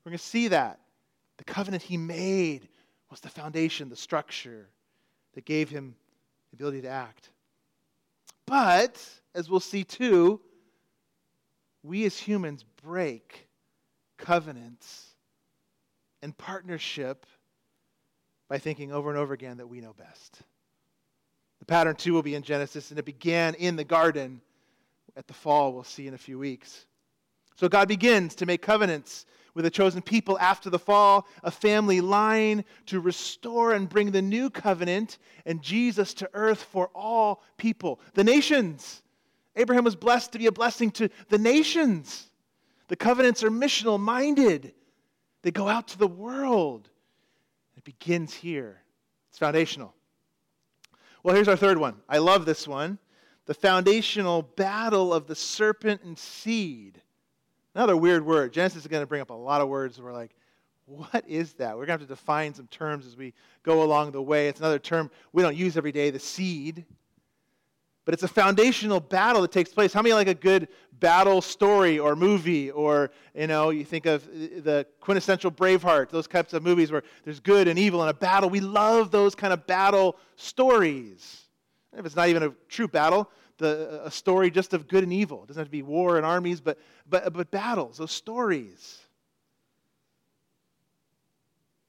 We're 0.04 0.10
going 0.10 0.18
to 0.18 0.24
see 0.24 0.48
that. 0.48 0.80
The 1.36 1.44
covenant 1.44 1.82
he 1.82 1.96
made 1.98 2.68
was 3.10 3.20
the 3.20 3.28
foundation, 3.28 3.90
the 3.90 3.96
structure 3.96 4.68
that 5.34 5.44
gave 5.44 5.68
him 5.68 5.94
the 6.50 6.56
ability 6.56 6.82
to 6.82 6.88
act. 6.88 7.30
But, 8.48 8.98
as 9.34 9.50
we'll 9.50 9.60
see 9.60 9.84
too, 9.84 10.40
we 11.82 12.04
as 12.06 12.18
humans 12.18 12.64
break 12.82 13.46
covenants 14.16 15.14
and 16.22 16.36
partnership 16.36 17.26
by 18.48 18.58
thinking 18.58 18.90
over 18.90 19.10
and 19.10 19.18
over 19.18 19.34
again 19.34 19.58
that 19.58 19.66
we 19.68 19.80
know 19.80 19.92
best. 19.92 20.38
The 21.58 21.66
pattern, 21.66 21.96
too, 21.96 22.12
will 22.14 22.22
be 22.22 22.34
in 22.34 22.42
Genesis, 22.42 22.90
and 22.90 22.98
it 22.98 23.04
began 23.04 23.54
in 23.54 23.76
the 23.76 23.84
garden 23.84 24.40
at 25.16 25.26
the 25.26 25.34
fall, 25.34 25.72
we'll 25.72 25.84
see 25.84 26.06
in 26.06 26.14
a 26.14 26.18
few 26.18 26.38
weeks. 26.38 26.86
So 27.56 27.68
God 27.68 27.88
begins 27.88 28.36
to 28.36 28.46
make 28.46 28.62
covenants 28.62 29.26
with 29.58 29.66
a 29.66 29.70
chosen 29.70 30.00
people 30.00 30.38
after 30.38 30.70
the 30.70 30.78
fall, 30.78 31.26
a 31.42 31.50
family 31.50 32.00
line 32.00 32.64
to 32.86 33.00
restore 33.00 33.72
and 33.72 33.88
bring 33.88 34.12
the 34.12 34.22
new 34.22 34.48
covenant 34.48 35.18
and 35.44 35.60
Jesus 35.60 36.14
to 36.14 36.30
earth 36.32 36.62
for 36.62 36.90
all 36.94 37.42
people, 37.56 37.98
the 38.14 38.22
nations. 38.22 39.02
Abraham 39.56 39.82
was 39.82 39.96
blessed 39.96 40.30
to 40.30 40.38
be 40.38 40.46
a 40.46 40.52
blessing 40.52 40.92
to 40.92 41.10
the 41.28 41.38
nations. 41.38 42.28
The 42.86 42.94
covenants 42.94 43.42
are 43.42 43.50
missional 43.50 43.98
minded, 43.98 44.74
they 45.42 45.50
go 45.50 45.68
out 45.68 45.88
to 45.88 45.98
the 45.98 46.06
world. 46.06 46.88
It 47.76 47.82
begins 47.82 48.32
here, 48.32 48.80
it's 49.28 49.38
foundational. 49.38 49.92
Well, 51.24 51.34
here's 51.34 51.48
our 51.48 51.56
third 51.56 51.78
one. 51.78 51.96
I 52.08 52.18
love 52.18 52.46
this 52.46 52.68
one 52.68 53.00
the 53.46 53.54
foundational 53.54 54.42
battle 54.42 55.12
of 55.12 55.26
the 55.26 55.34
serpent 55.34 56.02
and 56.04 56.16
seed. 56.16 57.02
Another 57.78 57.96
weird 57.96 58.26
word. 58.26 58.52
Genesis 58.52 58.82
is 58.82 58.88
going 58.88 59.04
to 59.04 59.06
bring 59.06 59.20
up 59.20 59.30
a 59.30 59.34
lot 59.34 59.60
of 59.60 59.68
words. 59.68 60.02
We're 60.02 60.12
like, 60.12 60.34
what 60.86 61.22
is 61.28 61.52
that? 61.54 61.76
We're 61.76 61.86
going 61.86 61.98
to 61.98 62.02
have 62.02 62.08
to 62.08 62.14
define 62.14 62.52
some 62.52 62.66
terms 62.66 63.06
as 63.06 63.16
we 63.16 63.32
go 63.62 63.84
along 63.84 64.10
the 64.10 64.20
way. 64.20 64.48
It's 64.48 64.58
another 64.58 64.80
term 64.80 65.12
we 65.32 65.44
don't 65.44 65.56
use 65.56 65.76
every 65.76 65.92
day, 65.92 66.10
the 66.10 66.18
seed 66.18 66.84
but 68.08 68.14
it's 68.14 68.22
a 68.22 68.28
foundational 68.28 69.00
battle 69.00 69.42
that 69.42 69.52
takes 69.52 69.70
place. 69.70 69.92
How 69.92 70.00
many 70.00 70.14
like 70.14 70.28
a 70.28 70.34
good 70.34 70.68
battle 70.92 71.42
story 71.42 71.98
or 71.98 72.16
movie 72.16 72.70
or, 72.70 73.10
you 73.34 73.46
know, 73.46 73.68
you 73.68 73.84
think 73.84 74.06
of 74.06 74.24
uh, 74.24 74.62
the 74.62 74.86
quintessential 74.98 75.50
Braveheart, 75.50 76.08
those 76.08 76.26
types 76.26 76.54
of 76.54 76.62
movies 76.62 76.90
where 76.90 77.02
there's 77.24 77.38
good 77.38 77.68
and 77.68 77.78
evil 77.78 78.02
in 78.02 78.08
a 78.08 78.14
battle. 78.14 78.48
We 78.48 78.60
love 78.60 79.10
those 79.10 79.34
kind 79.34 79.52
of 79.52 79.66
battle 79.66 80.16
stories. 80.36 81.48
If 81.94 82.06
it's 82.06 82.16
not 82.16 82.30
even 82.30 82.44
a 82.44 82.54
true 82.70 82.88
battle, 82.88 83.30
the, 83.58 84.02
a 84.04 84.10
story 84.10 84.50
just 84.50 84.72
of 84.74 84.88
good 84.88 85.04
and 85.04 85.12
evil. 85.12 85.42
It 85.42 85.48
doesn't 85.48 85.60
have 85.60 85.68
to 85.68 85.72
be 85.72 85.82
war 85.82 86.16
and 86.16 86.24
armies, 86.24 86.60
but, 86.60 86.78
but, 87.08 87.32
but 87.32 87.50
battles, 87.50 87.98
those 87.98 88.12
stories. 88.12 88.98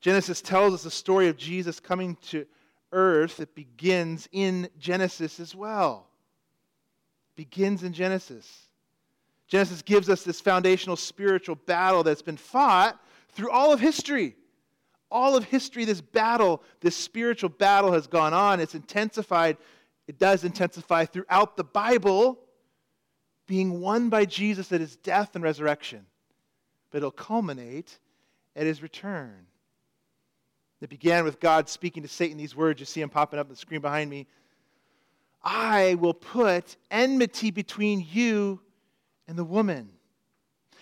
Genesis 0.02 0.42
tells 0.42 0.74
us 0.74 0.84
the 0.84 0.92
story 0.92 1.28
of 1.28 1.38
Jesus 1.38 1.80
coming 1.80 2.18
to 2.28 2.46
earth. 2.92 3.40
It 3.40 3.56
begins 3.56 4.28
in 4.32 4.70
Genesis 4.80 5.40
as 5.40 5.56
well 5.56 6.10
begins 7.40 7.84
in 7.84 7.94
Genesis. 7.94 8.68
Genesis 9.48 9.82
gives 9.82 10.10
us 10.10 10.24
this 10.24 10.42
foundational 10.42 10.98
spiritual 10.98 11.56
battle 11.56 12.04
that's 12.04 12.22
been 12.22 12.36
fought 12.36 13.00
through 13.30 13.50
all 13.50 13.72
of 13.72 13.80
history. 13.80 14.36
All 15.10 15.38
of 15.38 15.46
history, 15.46 15.86
this 15.86 16.02
battle, 16.02 16.62
this 16.82 16.98
spiritual 16.98 17.48
battle 17.50 17.94
has 17.94 18.08
gone 18.08 18.34
on. 18.34 18.60
It's 18.60 18.76
intensified. 18.76 19.56
It 20.10 20.18
does 20.18 20.44
intensify 20.44 21.06
throughout 21.06 21.56
the 21.56 21.64
Bible, 21.64 22.40
being 23.46 23.80
won 23.80 24.10
by 24.10 24.26
Jesus 24.26 24.72
at 24.72 24.82
his 24.82 24.96
death 24.96 25.36
and 25.36 25.44
resurrection. 25.44 26.08
But 26.90 26.98
it'll 26.98 27.12
culminate 27.12 28.00
at 28.56 28.66
his 28.66 28.82
return. 28.82 29.46
It 30.82 30.90
began 30.90 31.26
with 31.26 31.40
God 31.40 31.70
speaking 31.70 32.02
to 32.02 32.10
Satan 32.10 32.40
these 32.40 32.56
words. 32.56 32.80
You 32.80 32.88
see 32.88 33.02
him 33.02 33.10
popping 33.10 33.40
up 33.40 33.46
on 33.46 33.52
the 33.52 33.56
screen 33.56 33.82
behind 33.82 34.10
me. 34.10 34.26
I 35.44 35.94
will 35.94 36.16
put 36.16 36.76
enmity 36.90 37.52
between 37.52 38.04
you 38.12 38.62
and 39.28 39.38
the 39.38 39.44
woman. 39.44 39.92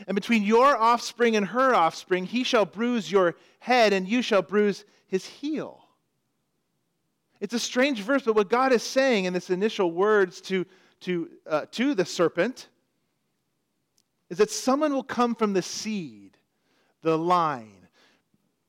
And 0.08 0.16
between 0.16 0.44
your 0.44 0.78
offspring 0.78 1.36
and 1.36 1.48
her 1.48 1.76
offspring, 1.76 2.28
he 2.28 2.46
shall 2.46 2.64
bruise 2.64 3.12
your 3.12 3.36
head, 3.60 3.92
and 3.92 4.08
you 4.08 4.22
shall 4.22 4.42
bruise 4.42 4.86
his 5.06 5.26
heel. 5.26 5.87
It's 7.40 7.54
a 7.54 7.60
strange 7.60 8.02
verse, 8.02 8.24
but 8.24 8.36
what 8.36 8.50
God 8.50 8.72
is 8.72 8.84
saying 8.84 9.26
in 9.26 9.34
this 9.34 9.50
initial 9.50 9.92
words 9.92 10.42
to, 10.42 10.66
to, 11.02 11.30
uh, 11.48 11.66
to 11.72 11.94
the 11.94 12.06
serpent 12.06 12.68
is 14.30 14.40
that 14.40 14.52
someone 14.52 14.94
will 14.94 15.04
come 15.04 15.36
from 15.36 15.54
the 15.54 15.62
seed, 15.62 16.38
the 17.02 17.18
line. 17.18 17.88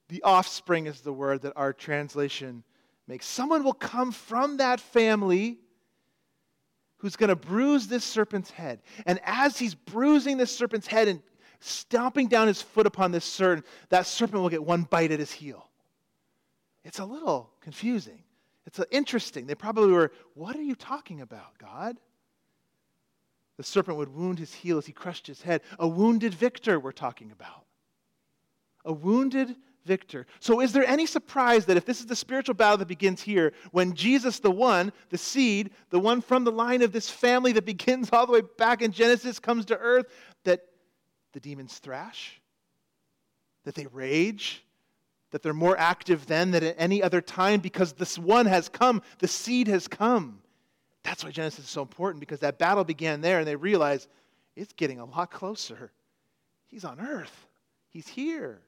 The 0.08 0.22
offspring 0.22 0.87
is 0.87 1.00
the 1.00 1.12
word 1.12 1.42
that 1.42 1.52
our 1.56 1.72
translation 1.72 2.62
makes. 3.06 3.26
Someone 3.26 3.64
will 3.64 3.72
come 3.72 4.12
from 4.12 4.58
that 4.58 4.80
family 4.80 5.58
who's 6.98 7.16
going 7.16 7.28
to 7.28 7.37
bruise 7.37 7.87
this 7.88 8.04
serpent's 8.04 8.50
head. 8.50 8.80
And 9.06 9.20
as 9.25 9.58
he's 9.58 9.75
bruising 9.75 10.37
this 10.37 10.54
serpent's 10.54 10.87
head 10.87 11.08
and 11.08 11.22
stomping 11.60 12.28
down 12.28 12.48
his 12.48 12.60
foot 12.60 12.87
upon 12.87 13.12
this 13.12 13.25
serpent, 13.25 13.66
that 13.88 14.06
serpent 14.06 14.42
will 14.42 14.48
get 14.48 14.64
one 14.64 14.82
bite 14.82 15.10
at 15.10 15.18
his 15.18 15.32
heel. 15.32 15.68
It's 16.84 16.98
a 16.98 17.04
little 17.04 17.50
confusing. 17.60 18.22
It's 18.68 18.78
interesting. 18.90 19.46
They 19.46 19.54
probably 19.54 19.92
were, 19.92 20.12
What 20.34 20.54
are 20.54 20.62
you 20.62 20.75
talking 20.75 21.22
about, 21.22 21.56
God? 21.56 21.96
The 23.56 23.62
serpent 23.62 23.96
would 23.96 24.14
wound 24.14 24.38
his 24.38 24.52
heel 24.52 24.76
as 24.76 24.84
he 24.84 24.92
crushed 24.92 25.26
his 25.26 25.40
head. 25.40 25.62
A 25.78 25.88
wounded 25.88 26.34
victor, 26.34 26.78
we're 26.78 26.92
talking 26.92 27.32
about. 27.32 27.64
A 28.84 28.92
wounded 28.92 29.56
victor. 29.87 30.26
So, 30.38 30.60
is 30.60 30.75
there 30.75 30.84
any 30.84 31.06
surprise 31.06 31.64
that 31.64 31.78
if 31.78 31.87
this 31.87 32.00
is 32.00 32.04
the 32.04 32.14
spiritual 32.14 32.54
battle 32.56 32.76
that 32.76 32.88
begins 32.88 33.22
here, 33.22 33.54
when 33.70 33.94
Jesus, 33.94 34.38
the 34.38 34.50
one, 34.50 34.92
the 35.08 35.16
seed, 35.16 35.70
the 35.88 35.98
one 35.98 36.20
from 36.20 36.44
the 36.44 36.52
line 36.52 36.82
of 36.82 36.92
this 36.92 37.08
family 37.08 37.52
that 37.52 37.64
begins 37.64 38.10
all 38.12 38.26
the 38.26 38.32
way 38.32 38.42
back 38.58 38.82
in 38.82 38.92
Genesis, 38.92 39.38
comes 39.38 39.64
to 39.64 39.78
earth, 39.78 40.08
that 40.44 40.60
the 41.32 41.40
demons 41.40 41.78
thrash? 41.78 42.38
That 43.64 43.75
they 43.75 43.87
rage? 43.87 44.62
That 45.30 45.42
they're 45.42 45.52
more 45.52 45.78
active 45.78 46.26
then 46.26 46.50
than 46.50 46.64
at 46.64 46.75
any 46.78 47.02
other 47.02 47.20
time 47.20 47.61
because 47.61 47.92
this 47.92 48.18
one 48.18 48.47
has 48.47 48.68
come, 48.68 49.02
the 49.18 49.28
seed 49.28 49.68
has 49.68 49.87
come. 49.87 50.40
That's 51.02 51.25
why 51.25 51.30
Genesis 51.30 51.64
is 51.64 51.70
so 51.70 51.82
important 51.82 52.20
because 52.20 52.40
that 52.40 52.58
battle 52.58 52.85
began 52.85 53.20
there 53.20 53.38
and 53.38 53.47
they 53.47 53.56
realize 53.56 54.08
it's 54.56 54.73
getting 54.73 55.00
a 55.00 55.04
lot 55.04 55.30
closer. 55.30 55.92
He's 56.66 56.85
on 56.85 57.00
earth, 57.00 57.47
He's 57.90 58.08
here. 58.08 58.61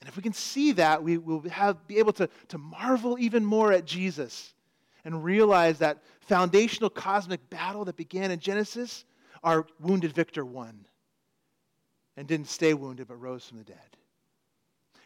And 0.00 0.08
if 0.08 0.16
we 0.16 0.22
can 0.22 0.32
see 0.32 0.72
that, 0.72 1.02
we 1.02 1.18
will 1.18 1.40
have, 1.48 1.86
be 1.86 1.98
able 1.98 2.12
to, 2.14 2.28
to 2.48 2.58
marvel 2.58 3.18
even 3.18 3.44
more 3.44 3.72
at 3.72 3.84
Jesus 3.84 4.54
and 5.04 5.24
realize 5.24 5.78
that 5.78 6.02
foundational 6.20 6.90
cosmic 6.90 7.48
battle 7.48 7.84
that 7.86 7.96
began 7.96 8.30
in 8.30 8.38
Genesis, 8.38 9.04
our 9.42 9.66
wounded 9.80 10.12
victor 10.12 10.44
won 10.44 10.84
and 12.16 12.28
didn't 12.28 12.48
stay 12.48 12.74
wounded 12.74 13.08
but 13.08 13.20
rose 13.20 13.46
from 13.46 13.58
the 13.58 13.64
dead. 13.64 13.96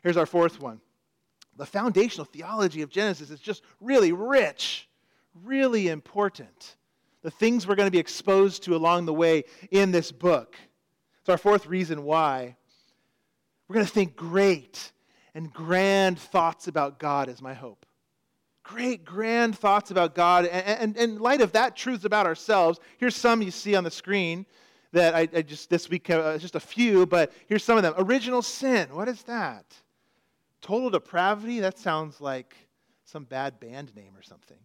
Here's 0.02 0.16
our 0.16 0.26
fourth 0.26 0.61
one. 0.61 0.80
The 1.57 1.66
foundational 1.66 2.25
theology 2.25 2.83
of 2.83 2.90
Genesis 2.90 3.30
is 3.30 3.40
just 3.40 3.62
really 3.80 4.12
rich, 4.12 4.88
really 5.45 5.88
important. 5.88 6.76
The 7.23 7.30
things 7.30 7.66
we're 7.66 7.75
going 7.75 7.87
to 7.87 7.92
be 7.92 7.99
exposed 7.99 8.62
to 8.64 8.75
along 8.75 9.04
the 9.04 9.12
way 9.12 9.45
in 9.71 9.90
this 9.90 10.11
book. 10.11 10.57
It's 11.21 11.28
our 11.28 11.37
fourth 11.37 11.66
reason 11.66 12.04
why 12.04 12.57
we're 13.69 13.75
going 13.75 13.87
to 13.87 13.92
think 13.92 14.16
great 14.16 14.92
and 15.35 15.52
grand 15.52 16.19
thoughts 16.19 16.66
about 16.66 16.99
God, 16.99 17.28
is 17.28 17.42
my 17.42 17.54
hope. 17.54 17.87
Great, 18.62 19.04
grand 19.04 19.59
thoughts 19.59 19.90
about 19.90 20.14
God. 20.14 20.47
And, 20.47 20.97
in 20.97 21.19
light 21.19 21.40
of 21.40 21.52
that, 21.52 21.76
truths 21.76 22.04
about 22.04 22.26
ourselves, 22.26 22.80
here's 22.99 23.16
some 23.16 23.42
you 23.42 23.50
see 23.50 23.75
on 23.75 23.85
the 23.85 23.90
screen 23.90 24.47
that 24.92 25.14
I, 25.14 25.28
I 25.35 25.42
just 25.42 25.71
this 25.71 25.88
week, 25.88 26.11
uh, 26.11 26.38
just 26.38 26.57
a 26.57 26.61
few, 26.61 27.07
but 27.07 27.33
here's 27.47 27.62
some 27.62 27.76
of 27.76 27.83
them. 27.83 27.95
Original 27.97 28.42
sin, 28.42 28.88
what 28.95 29.09
is 29.09 29.23
that? 29.25 29.64
Total 30.61 30.90
depravity, 30.90 31.61
that 31.61 31.79
sounds 31.79 32.21
like 32.21 32.55
some 33.05 33.25
bad 33.25 33.59
band 33.61 33.95
name 33.97 34.12
or 34.17 34.23
something. 34.23 34.59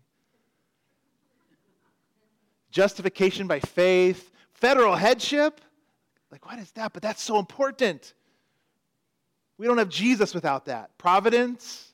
Justification 2.70 3.48
by 3.48 3.60
faith, 3.60 4.32
federal 4.54 4.96
headship, 4.96 5.62
like 6.32 6.46
what 6.46 6.60
is 6.60 6.72
that? 6.72 6.92
But 6.92 7.02
that's 7.02 7.22
so 7.22 7.40
important. 7.40 8.14
We 9.58 9.68
don't 9.68 9.78
have 9.78 9.90
Jesus 9.90 10.36
without 10.36 10.66
that. 10.66 10.98
Providence, 10.98 11.94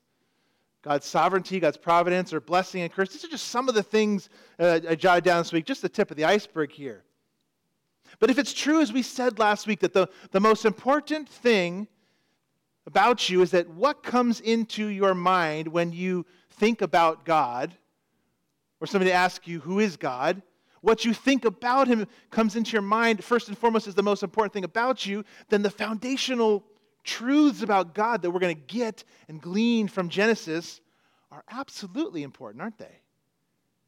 God's 0.81 1.05
sovereignty, 1.05 1.59
God's 1.59 1.77
providence, 1.77 2.33
or 2.33 2.41
blessing 2.41 2.81
and 2.81 2.91
curse. 2.91 3.09
These 3.09 3.23
are 3.23 3.27
just 3.27 3.49
some 3.49 3.69
of 3.69 3.75
the 3.75 3.83
things 3.83 4.29
uh, 4.57 4.79
I 4.89 4.95
jotted 4.95 5.23
down 5.23 5.41
this 5.41 5.53
week, 5.53 5.65
just 5.65 5.83
the 5.83 5.89
tip 5.89 6.09
of 6.09 6.17
the 6.17 6.25
iceberg 6.25 6.71
here. 6.71 7.03
But 8.19 8.31
if 8.31 8.39
it's 8.39 8.53
true, 8.53 8.81
as 8.81 8.91
we 8.91 9.03
said 9.03 9.37
last 9.37 9.67
week, 9.67 9.79
that 9.81 9.93
the, 9.93 10.09
the 10.31 10.39
most 10.39 10.65
important 10.65 11.29
thing 11.29 11.87
about 12.85 13.29
you 13.29 13.41
is 13.41 13.51
that 13.51 13.69
what 13.69 14.03
comes 14.03 14.39
into 14.39 14.87
your 14.87 15.13
mind 15.13 15.67
when 15.67 15.91
you 15.91 16.25
think 16.51 16.81
about 16.81 17.25
God, 17.25 17.75
or 18.79 18.87
somebody 18.87 19.11
asks 19.11 19.47
you, 19.47 19.59
Who 19.59 19.79
is 19.79 19.97
God? 19.97 20.41
What 20.81 21.05
you 21.05 21.13
think 21.13 21.45
about 21.45 21.87
Him 21.87 22.07
comes 22.31 22.55
into 22.55 22.71
your 22.71 22.81
mind, 22.81 23.23
first 23.23 23.47
and 23.47 23.57
foremost, 23.57 23.87
is 23.87 23.95
the 23.95 24.03
most 24.03 24.23
important 24.23 24.53
thing 24.53 24.63
about 24.63 25.05
you, 25.05 25.23
then 25.49 25.61
the 25.61 25.69
foundational 25.69 26.63
truths 27.03 27.61
about 27.61 27.93
God 27.93 28.21
that 28.21 28.31
we're 28.31 28.39
going 28.39 28.55
to 28.55 28.61
get 28.61 29.03
and 29.27 29.41
glean 29.41 29.87
from 29.87 30.09
Genesis 30.09 30.81
are 31.31 31.43
absolutely 31.49 32.23
important, 32.23 32.61
aren't 32.61 32.77
they? 32.77 33.01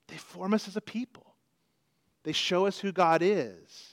They 0.07 0.17
form 0.17 0.53
us 0.53 0.67
as 0.67 0.77
a 0.77 0.81
people, 0.81 1.35
they 2.23 2.31
show 2.31 2.67
us 2.67 2.79
who 2.79 2.91
God 2.91 3.21
is. 3.23 3.92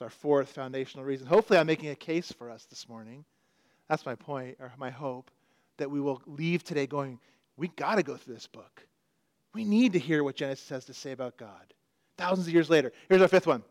It's 0.00 0.02
our 0.02 0.08
fourth 0.08 0.48
foundational 0.52 1.04
reason. 1.04 1.26
Hopefully, 1.26 1.58
I'm 1.58 1.66
making 1.66 1.90
a 1.90 1.94
case 1.94 2.32
for 2.32 2.48
us 2.50 2.64
this 2.64 2.88
morning. 2.88 3.22
That's 3.86 4.06
my 4.06 4.14
point, 4.14 4.56
or 4.58 4.72
my 4.78 4.88
hope, 4.88 5.30
that 5.76 5.90
we 5.90 6.00
will 6.00 6.22
leave 6.24 6.64
today 6.64 6.86
going, 6.86 7.20
we 7.58 7.68
got 7.68 7.96
to 7.96 8.02
go 8.02 8.16
through 8.16 8.32
this 8.32 8.46
book. 8.46 8.82
We 9.52 9.62
need 9.62 9.92
to 9.92 9.98
hear 9.98 10.24
what 10.24 10.36
Genesis 10.36 10.70
has 10.70 10.86
to 10.86 10.94
say 10.94 11.12
about 11.12 11.36
God. 11.36 11.74
Thousands 12.16 12.46
of 12.46 12.54
years 12.54 12.70
later. 12.70 12.92
Here's 13.10 13.20
our 13.20 13.28
fifth 13.28 13.46
one 13.46 13.62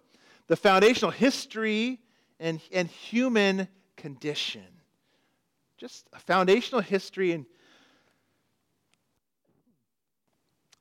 the 0.45 0.55
foundational 0.55 1.09
history 1.09 1.99
and, 2.39 2.61
and 2.71 2.87
human 2.87 3.67
condition. 3.97 4.67
Just 5.79 6.07
a 6.13 6.19
foundational 6.19 6.81
history 6.81 7.31
and 7.31 7.47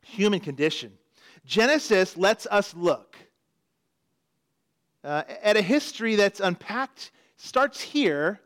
human 0.03 0.41
condition. 0.41 0.93
Genesis 1.47 2.19
lets 2.19 2.45
us 2.45 2.75
look 2.75 3.17
uh, 5.09 5.23
at 5.43 5.57
a 5.57 5.63
history 5.63 6.17
that's 6.17 6.39
unpacked, 6.39 7.13
starts 7.39 7.81
here 7.81 8.41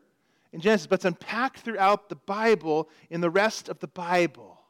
in 0.53 0.61
Genesis, 0.61 0.87
but 0.87 0.95
it's 0.95 1.05
unpacked 1.05 1.59
throughout 1.59 2.07
the 2.07 2.15
Bible 2.15 2.89
in 3.09 3.19
the 3.19 3.29
rest 3.29 3.67
of 3.67 3.79
the 3.79 3.87
Bible. 3.87 4.61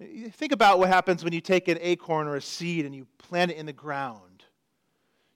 Think 0.00 0.52
about 0.52 0.78
what 0.78 0.88
happens 0.88 1.22
when 1.22 1.34
you 1.34 1.42
take 1.42 1.68
an 1.68 1.78
acorn 1.82 2.26
or 2.26 2.36
a 2.36 2.40
seed 2.40 2.86
and 2.86 2.94
you 2.94 3.06
plant 3.18 3.50
it 3.50 3.58
in 3.58 3.66
the 3.66 3.72
ground. 3.72 4.44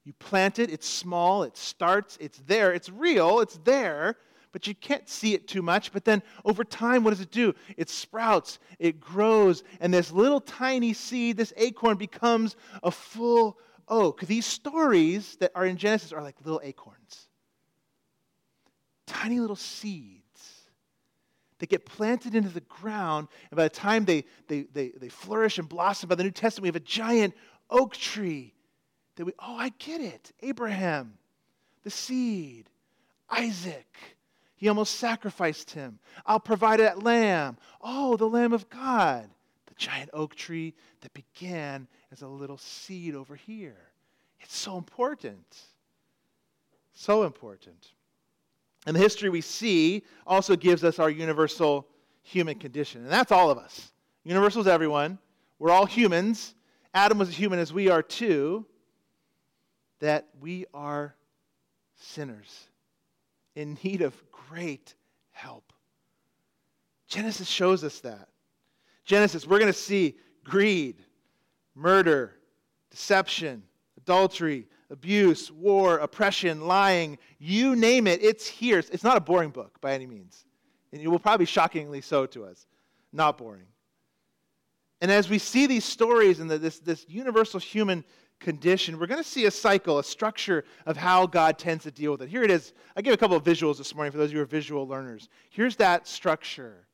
You 0.05 0.15
plant 0.15 0.59
it, 0.59 0.71
it's 0.71 0.89
small, 0.89 1.43
it 1.43 1.55
starts, 1.55 2.17
it's 2.19 2.39
there, 2.47 2.73
it's 2.73 2.89
real, 2.89 3.41
it's 3.41 3.59
there, 3.65 4.17
but 4.53 4.67
you 4.67 4.75
can't 4.75 5.07
see 5.07 5.35
it 5.35 5.47
too 5.47 5.61
much. 5.61 5.93
But 5.93 6.07
then 6.07 6.23
over 6.47 6.65
time, 6.65 7.05
what 7.05 7.11
does 7.11 7.21
it 7.21 7.31
do? 7.31 7.55
It 7.77 7.91
sprouts, 7.91 8.59
it 8.79 9.01
grows, 9.01 9.65
and 9.81 9.93
this 9.93 10.13
little 10.13 10.41
tiny 10.41 10.95
seed, 10.95 11.37
this 11.37 11.53
acorn, 11.59 11.99
becomes 11.99 12.57
a 12.83 12.91
full 12.91 13.59
Oh, 13.91 14.07
oak. 14.07 14.21
These 14.21 14.47
stories 14.47 15.37
that 15.41 15.51
are 15.55 15.67
in 15.67 15.77
Genesis 15.77 16.13
are 16.13 16.23
like 16.23 16.37
little 16.45 16.61
acorns, 16.63 17.29
tiny 19.07 19.41
little 19.41 19.57
seeds 19.57 20.23
that 21.59 21.69
get 21.69 21.85
planted 21.85 22.35
into 22.35 22.49
the 22.49 22.61
ground, 22.61 23.29
and 23.51 23.57
by 23.57 23.65
the 23.65 23.69
time 23.69 24.05
they, 24.05 24.25
they, 24.47 24.63
they, 24.73 24.93
they 24.97 25.09
flourish 25.09 25.59
and 25.59 25.69
blossom, 25.69 26.09
by 26.09 26.15
the 26.15 26.23
New 26.23 26.31
Testament, 26.31 26.63
we 26.63 26.69
have 26.69 26.77
a 26.77 26.81
giant 26.81 27.35
oak 27.69 27.97
tree 27.97 28.55
that 29.17 29.25
we, 29.27 29.33
oh, 29.39 29.57
I 29.57 29.71
get 29.79 30.01
it. 30.01 30.33
Abraham, 30.41 31.19
the 31.83 31.91
seed, 31.91 32.71
Isaac, 33.29 34.17
he 34.57 34.69
almost 34.69 34.97
sacrificed 34.97 35.73
him. 35.73 35.99
I'll 36.25 36.41
provide 36.41 36.81
that 36.81 37.03
lamb. 37.03 37.57
Oh, 37.81 38.17
the 38.17 38.29
Lamb 38.29 38.53
of 38.53 38.71
God, 38.71 39.29
the 39.67 39.75
giant 39.75 40.11
oak 40.13 40.35
tree 40.35 40.75
that 41.01 41.13
began 41.13 41.89
as 42.13 42.23
a 42.23 42.29
little 42.29 42.59
seed 42.59 43.15
over 43.15 43.37
here. 43.37 43.77
It's 44.41 44.57
so 44.57 44.77
important. 44.79 45.59
So 46.93 47.23
important. 47.23 47.93
And 48.87 48.97
the 48.97 49.01
history 49.01 49.29
we 49.29 49.41
see 49.41 50.05
also 50.27 50.57
gives 50.57 50.85
us 50.85 50.99
our 50.99 51.11
universal 51.11 51.87
human 52.23 52.59
condition. 52.59 53.03
And 53.03 53.11
that's 53.11 53.33
all 53.33 53.51
of 53.51 53.59
us. 53.59 53.93
Universal 54.25 54.63
is 54.63 54.67
everyone. 54.67 55.19
We're 55.59 55.71
all 55.71 55.87
humans. 55.87 56.55
Adam 56.95 57.19
was 57.19 57.29
a 57.29 57.33
human 57.33 57.59
as 57.59 57.73
we 57.73 57.89
are 57.89 58.03
too 58.03 58.67
that 60.01 60.29
we 60.41 60.67
are 60.73 61.15
sinners 61.97 62.69
in 63.55 63.79
need 63.85 64.01
of 64.01 64.15
great 64.33 64.95
help. 65.31 65.73
Genesis 67.07 67.49
shows 67.49 67.85
us 67.85 68.01
that. 68.01 68.29
Genesis, 69.05 69.47
we're 69.47 69.59
going 69.59 69.73
to 69.73 69.79
see 69.79 70.17
greed, 70.45 70.97
murder, 71.75 72.37
deception, 72.91 73.63
adultery, 73.97 74.67
abuse, 74.91 75.51
war, 75.51 75.99
oppression, 75.99 76.67
lying, 76.67 77.19
you 77.39 77.77
name 77.77 78.07
it, 78.07 78.23
it's 78.23 78.47
here. 78.47 78.79
It's 78.79 79.05
not 79.05 79.17
a 79.17 79.21
boring 79.21 79.51
book 79.51 79.81
by 79.81 79.93
any 79.93 80.07
means. 80.07 80.45
And 80.93 81.01
it 81.01 81.09
will 81.09 81.19
probably 81.19 81.47
shockingly 81.47 82.01
so 82.01 82.27
to 82.27 82.45
us. 82.45 82.67
Not 83.13 83.39
boring. 83.39 83.67
And 85.01 85.11
as 85.11 85.31
we 85.31 85.39
see 85.39 85.67
these 85.67 85.85
stories 85.85 86.41
and 86.41 86.51
the, 86.51 86.59
this, 86.59 86.79
this 86.79 87.07
universal 87.09 87.59
human 87.59 88.05
condition, 88.39 88.99
we're 88.99 89.07
going 89.07 89.23
to 89.23 89.29
see 89.29 89.47
a 89.47 89.51
cycle, 89.51 89.99
a 89.99 90.05
structure 90.05 90.65
of 90.87 90.97
how 90.97 91.27
God 91.27 91.59
tends 91.59 91.85
to 91.85 91.91
deal 91.91 92.13
with 92.13 92.23
it. 92.23 92.29
Here 92.29 92.43
it 92.43 92.51
is. 92.51 92.73
I 92.97 93.03
gave 93.03 93.15
a 93.15 93.17
couple 93.17 93.37
of 93.37 93.45
visuals 93.45 93.79
this 93.79 93.95
morning 93.95 94.13
for 94.13 94.19
those 94.19 94.31
of 94.31 94.33
you 94.33 94.39
who 94.39 94.43
are 94.43 94.47
visual 94.47 94.87
learners. 94.87 95.29
Here's 95.51 95.77
that 95.77 96.07
structure. 96.07 96.87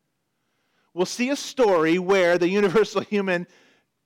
We'll 0.95 1.07
see 1.07 1.31
a 1.31 1.37
story 1.37 1.99
where 1.99 2.39
the 2.39 2.49
universal 2.61 3.01
human 3.01 3.47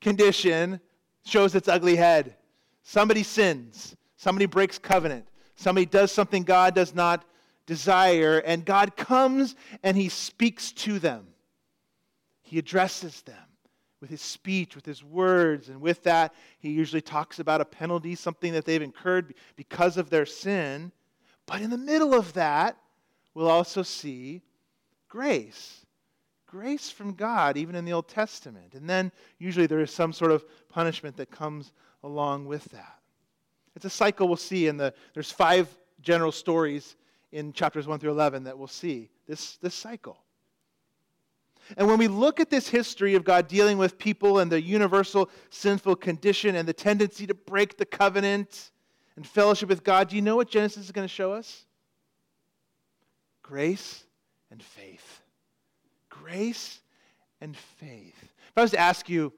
condition 0.01 0.81
shows 1.25 1.55
its 1.55 1.69
ugly 1.69 1.97
head. 1.97 2.37
Somebody 2.83 3.23
sins, 3.23 3.97
somebody 4.17 4.47
breaks 4.47 4.79
covenant, 4.79 5.27
somebody 5.55 5.87
does 5.87 6.11
something 6.11 6.43
God 6.43 6.75
does 6.75 6.95
not 6.95 7.25
desire, 7.67 8.39
and 8.39 8.65
God 8.65 8.97
comes 8.97 9.55
and 9.83 9.97
he 9.97 10.09
speaks 10.09 10.73
to 10.73 10.99
them. 10.99 11.27
He 12.43 12.59
addresses 12.59 13.23
them 13.23 13.37
with 14.01 14.11
his 14.11 14.23
speech, 14.23 14.75
with 14.75 14.87
his 14.87 15.05
words. 15.05 15.69
And 15.69 15.81
with 15.81 16.03
that, 16.05 16.35
he 16.59 16.71
usually 16.71 17.03
talks 17.03 17.39
about 17.39 17.61
a 17.61 17.65
penalty, 17.65 18.15
something 18.15 18.53
that 18.55 18.65
they've 18.65 18.83
incurred 18.83 19.35
because 19.57 19.97
of 19.97 20.11
their 20.11 20.27
sin. 20.27 20.91
But 21.47 21.61
in 21.61 21.71
the 21.71 21.79
middle 21.79 22.15
of 22.15 22.33
that, 22.33 22.77
we'll 23.35 23.51
also 23.51 23.83
see 23.83 24.43
grace. 25.09 25.80
Grace 26.51 26.91
from 26.91 27.15
God, 27.15 27.57
even 27.57 27.77
in 27.77 27.85
the 27.85 27.93
Old 27.93 28.09
Testament. 28.09 28.75
And 28.75 28.91
then 28.91 29.13
usually 29.39 29.67
there 29.67 29.79
is 29.79 29.93
some 29.93 30.13
sort 30.13 30.33
of 30.33 30.45
punishment 30.69 31.17
that 31.17 31.31
comes 31.31 31.73
along 32.03 32.47
with 32.47 32.65
that. 32.73 32.99
It's 33.77 33.85
a 33.85 33.91
cycle 33.91 34.27
we'll 34.27 34.37
see 34.37 34.67
in 34.67 34.77
the 34.77 34.93
there's 35.15 35.31
five 35.31 35.69
general 36.03 36.33
stories 36.33 36.97
in 37.31 37.53
chapters 37.53 37.87
1 37.87 38.01
through 38.01 38.11
11 38.11 38.45
that 38.45 38.59
we'll 38.59 38.67
see 38.67 39.11
this, 39.29 39.59
this 39.59 39.77
cycle. 39.77 40.19
And 41.77 41.87
when 41.87 41.99
we 41.99 42.09
look 42.09 42.41
at 42.41 42.51
this 42.51 42.69
history 42.69 43.15
of 43.15 43.23
God 43.23 43.47
dealing 43.47 43.79
with 43.79 43.97
people 43.97 44.41
and 44.41 44.51
the 44.51 44.61
universal 44.61 45.31
sinful 45.51 45.97
condition 45.97 46.57
and 46.57 46.67
the 46.67 46.73
tendency 46.73 47.29
to 47.29 47.35
break 47.35 47.77
the 47.77 47.87
covenant 47.87 48.73
and 49.15 49.25
fellowship 49.25 49.69
with 49.69 49.85
God, 49.85 50.09
do 50.09 50.17
you 50.17 50.23
know 50.23 50.35
what 50.35 50.51
Genesis 50.51 50.87
is 50.87 50.91
going 50.91 51.07
to 51.07 51.15
show 51.15 51.33
us? 51.33 51.65
Grace 53.43 54.03
and 54.51 54.61
faith. 54.61 55.20
Grace 56.31 56.81
and 57.41 57.57
faith. 57.57 58.15
If 58.23 58.53
I 58.57 58.63
was 58.63 58.71
to 58.71 58.79
ask 58.79 59.09
you 59.09 59.33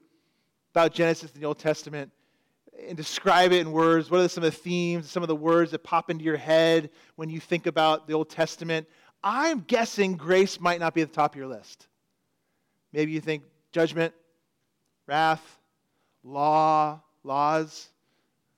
about 0.75 0.93
Genesis 0.93 1.33
in 1.33 1.41
the 1.41 1.47
Old 1.47 1.57
Testament 1.57 2.11
and 2.87 2.95
describe 2.95 3.51
it 3.51 3.61
in 3.61 3.71
words, 3.71 4.11
what 4.11 4.19
are 4.19 4.27
some 4.27 4.43
of 4.43 4.53
the 4.53 4.59
themes, 4.59 5.09
some 5.09 5.23
of 5.23 5.27
the 5.27 5.35
words 5.35 5.71
that 5.71 5.83
pop 5.83 6.11
into 6.11 6.23
your 6.23 6.37
head 6.37 6.91
when 7.15 7.29
you 7.29 7.39
think 7.39 7.65
about 7.65 8.07
the 8.07 8.13
Old 8.13 8.29
Testament? 8.29 8.87
I'm 9.23 9.61
guessing 9.61 10.17
grace 10.17 10.59
might 10.59 10.79
not 10.79 10.93
be 10.93 11.01
at 11.01 11.09
the 11.09 11.15
top 11.15 11.33
of 11.33 11.37
your 11.37 11.47
list. 11.47 11.87
Maybe 12.91 13.11
you 13.11 13.21
think 13.21 13.41
judgment, 13.71 14.13
wrath, 15.07 15.57
law, 16.23 17.01
laws, 17.23 17.89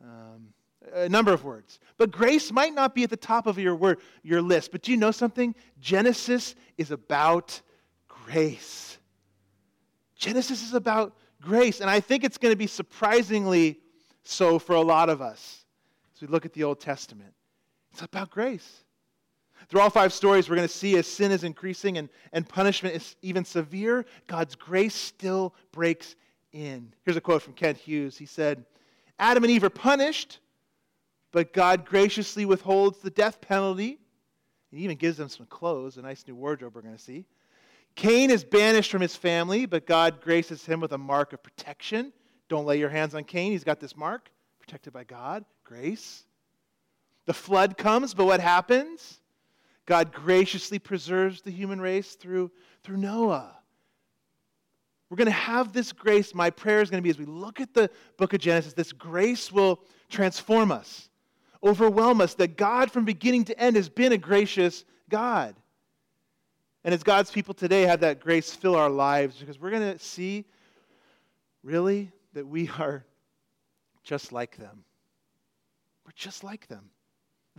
um, 0.04 0.48
a 0.94 1.08
number 1.08 1.32
of 1.32 1.46
words. 1.46 1.80
But 1.98 2.12
grace 2.12 2.52
might 2.52 2.74
not 2.74 2.96
be 2.96 3.04
at 3.04 3.10
the 3.10 3.16
top 3.16 3.48
of 3.48 3.58
your 3.58 3.78
word, 3.78 4.00
your 4.24 4.42
list. 4.42 4.74
But 4.74 4.82
do 4.82 4.92
you 4.92 4.98
know 4.98 5.12
something? 5.12 5.56
Genesis 5.80 6.56
is 6.78 6.92
about 6.92 7.62
grace. 8.26 8.98
Genesis 10.16 10.64
is 10.64 10.74
about 10.74 11.16
grace. 11.42 11.82
And 11.82 11.90
I 11.90 12.00
think 12.00 12.24
it's 12.24 12.38
going 12.38 12.52
to 12.52 12.58
be 12.58 12.68
surprisingly 12.68 13.80
so 14.24 14.58
for 14.58 14.76
a 14.76 14.82
lot 14.82 15.10
of 15.10 15.22
us 15.22 15.66
as 16.16 16.22
we 16.22 16.28
look 16.28 16.46
at 16.46 16.54
the 16.54 16.64
Old 16.64 16.80
Testament. 16.80 17.34
It's 17.92 18.02
about 18.02 18.30
grace. 18.30 18.84
Through 19.70 19.82
all 19.82 19.90
five 19.90 20.14
stories, 20.14 20.50
we're 20.50 20.56
going 20.56 20.68
to 20.68 20.74
see 20.74 20.98
as 20.98 21.08
sin 21.08 21.32
is 21.32 21.44
increasing 21.44 21.98
and, 21.98 22.10
and 22.34 22.48
punishment 22.48 22.96
is 22.96 23.16
even 23.22 23.46
severe, 23.46 24.06
God's 24.28 24.56
grace 24.56 24.96
still 24.96 25.56
breaks 25.72 26.16
in. 26.52 26.94
Here's 27.04 27.18
a 27.18 27.22
quote 27.22 27.42
from 27.42 27.54
Kent 27.54 27.78
Hughes. 27.78 28.18
He 28.18 28.26
said, 28.26 28.66
Adam 29.18 29.44
and 29.44 29.52
Eve 29.52 29.64
are 29.64 29.70
punished, 29.70 30.40
but 31.32 31.54
God 31.54 31.86
graciously 31.86 32.46
withholds 32.46 33.00
the 33.00 33.10
death 33.10 33.42
penalty. 33.42 34.00
He 34.72 34.84
even 34.84 34.98
gives 34.98 35.18
them 35.18 35.30
some 35.30 35.46
clothes, 35.46 35.98
a 35.98 36.02
nice 36.02 36.26
new 36.28 36.36
wardrobe 36.36 36.76
we're 36.76 36.82
going 36.82 36.98
to 36.98 37.02
see. 37.02 37.26
Cain 37.96 38.30
is 38.30 38.44
banished 38.44 38.92
from 38.92 39.02
his 39.02 39.16
family, 39.16 39.66
but 39.66 39.86
God 39.86 40.22
graces 40.22 40.66
him 40.66 40.82
with 40.82 40.92
a 40.92 40.98
mark 40.98 41.34
of 41.34 41.42
protection. 41.42 42.12
Don't 42.50 42.66
lay 42.66 42.78
your 42.78 42.90
hands 42.90 43.16
on 43.16 43.24
Cain. 43.24 43.52
He's 43.52 43.64
got 43.64 43.80
this 43.80 43.96
mark, 43.96 44.30
protected 44.60 44.92
by 44.94 45.06
God, 45.06 45.46
grace. 45.64 46.26
The 47.26 47.34
flood 47.34 47.78
comes, 47.78 48.14
but 48.14 48.26
what 48.26 48.40
happens? 48.40 49.20
God 49.86 50.12
graciously 50.12 50.80
preserves 50.80 51.42
the 51.42 51.52
human 51.52 51.80
race 51.80 52.16
through, 52.16 52.52
through 52.84 52.98
Noah. 52.98 53.56
We're 55.10 55.18
going 55.18 55.26
to 55.28 55.32
have 55.32 55.72
this 55.72 55.92
grace. 55.92 56.34
My 56.34 56.50
prayer 56.50 56.82
is 56.82 56.90
going 56.90 57.02
to 57.02 57.04
be 57.04 57.10
as 57.10 57.20
we 57.20 57.26
look 57.26 57.62
at 57.62 57.74
the 57.74 57.90
book 58.18 58.34
of 58.34 58.40
Genesis, 58.40 58.74
this 58.74 58.92
grace 58.92 59.52
will 59.52 59.80
transform 60.10 60.72
us, 60.72 61.10
overwhelm 61.64 62.22
us, 62.22 62.34
that 62.36 62.58
God 62.58 62.92
from 62.92 63.06
beginning 63.06 63.46
to 63.46 63.60
end 63.60 63.76
has 63.76 63.88
been 63.88 64.12
a 64.12 64.18
gracious 64.18 64.84
God. 65.10 65.56
And 66.86 66.94
as 66.94 67.02
God's 67.02 67.32
people 67.32 67.56
today 67.56 67.82
have 67.82 68.02
that 68.02 68.20
grace 68.20 68.54
fill 68.54 68.76
our 68.76 68.92
lives, 68.92 69.38
because 69.38 69.60
we're 69.60 69.72
going 69.72 69.98
to 69.98 69.98
see 69.98 70.46
really 71.64 72.12
that 72.34 72.46
we 72.48 72.70
are 72.80 73.04
just 74.04 74.32
like 74.32 74.56
them. 74.58 74.86
We're 76.06 76.12
just 76.16 76.44
like 76.44 76.68
them. 76.68 76.92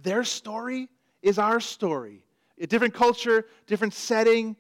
Their 0.01 0.23
story 0.23 0.89
is 1.23 1.41
our 1.41 1.59
story. 1.59 2.25
A 2.61 2.69
different 2.69 2.95
culture, 2.95 3.47
different 3.67 3.95
setting, 3.95 4.55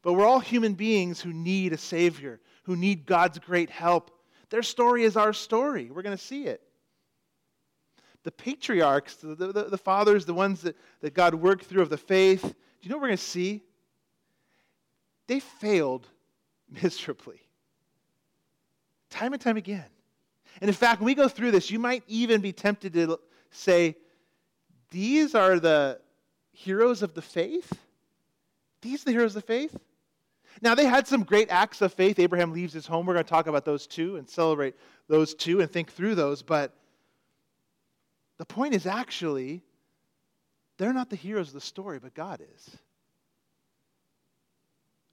but 0.00 0.14
we're 0.14 0.24
all 0.24 0.40
human 0.40 0.72
beings 0.72 1.20
who 1.20 1.34
need 1.34 1.74
a 1.74 1.78
Savior, 1.78 2.40
who 2.62 2.74
need 2.74 3.04
God's 3.04 3.38
great 3.38 3.68
help. 3.68 4.10
Their 4.48 4.62
story 4.62 5.04
is 5.04 5.18
our 5.18 5.34
story. 5.34 5.90
We're 5.90 6.02
going 6.02 6.16
to 6.16 6.24
see 6.24 6.46
it. 6.46 6.62
The 8.22 8.32
patriarchs, 8.32 9.16
the, 9.16 9.34
the, 9.34 9.64
the, 9.64 9.78
fathers, 9.78 10.24
the 10.24 10.32
ones 10.32 10.62
that, 10.62 10.74
that 11.02 11.12
God 11.12 11.34
worked 11.34 11.66
through 11.66 11.82
of 11.82 11.90
the 11.90 11.98
faith, 11.98 12.40
do 12.40 12.54
you 12.80 12.88
know 12.88 12.96
what 12.96 13.02
we're 13.02 13.08
going 13.08 13.18
to 13.18 13.22
see? 13.22 13.62
They 15.26 15.40
failed 15.40 16.06
miserably. 16.82 17.40
Time 19.10 19.32
and 19.32 19.40
time 19.40 19.56
again. 19.56 19.86
And 20.60 20.68
in 20.68 20.74
fact, 20.74 21.00
when 21.00 21.06
we 21.06 21.14
go 21.14 21.28
through 21.28 21.50
this, 21.50 21.70
you 21.70 21.78
might 21.78 22.02
even 22.06 22.40
be 22.40 22.52
tempted 22.52 22.92
to 22.94 23.18
say, 23.50 23.96
these 24.90 25.34
are 25.34 25.58
the 25.58 26.00
heroes 26.52 27.02
of 27.02 27.14
the 27.14 27.22
faith? 27.22 27.72
These 28.80 29.02
are 29.02 29.06
the 29.06 29.12
heroes 29.12 29.36
of 29.36 29.42
the 29.42 29.46
faith? 29.46 29.76
Now, 30.62 30.74
they 30.74 30.86
had 30.86 31.06
some 31.06 31.22
great 31.22 31.50
acts 31.50 31.82
of 31.82 31.92
faith. 31.92 32.18
Abraham 32.18 32.52
leaves 32.52 32.72
his 32.72 32.86
home. 32.86 33.04
We're 33.04 33.14
going 33.14 33.24
to 33.24 33.30
talk 33.30 33.46
about 33.46 33.64
those 33.64 33.86
two 33.86 34.16
and 34.16 34.28
celebrate 34.28 34.74
those 35.08 35.34
two 35.34 35.60
and 35.60 35.70
think 35.70 35.92
through 35.92 36.14
those. 36.14 36.42
But 36.42 36.74
the 38.38 38.46
point 38.46 38.74
is 38.74 38.86
actually, 38.86 39.62
they're 40.78 40.94
not 40.94 41.10
the 41.10 41.16
heroes 41.16 41.48
of 41.48 41.54
the 41.54 41.60
story, 41.60 41.98
but 41.98 42.14
God 42.14 42.42
is. 42.54 42.76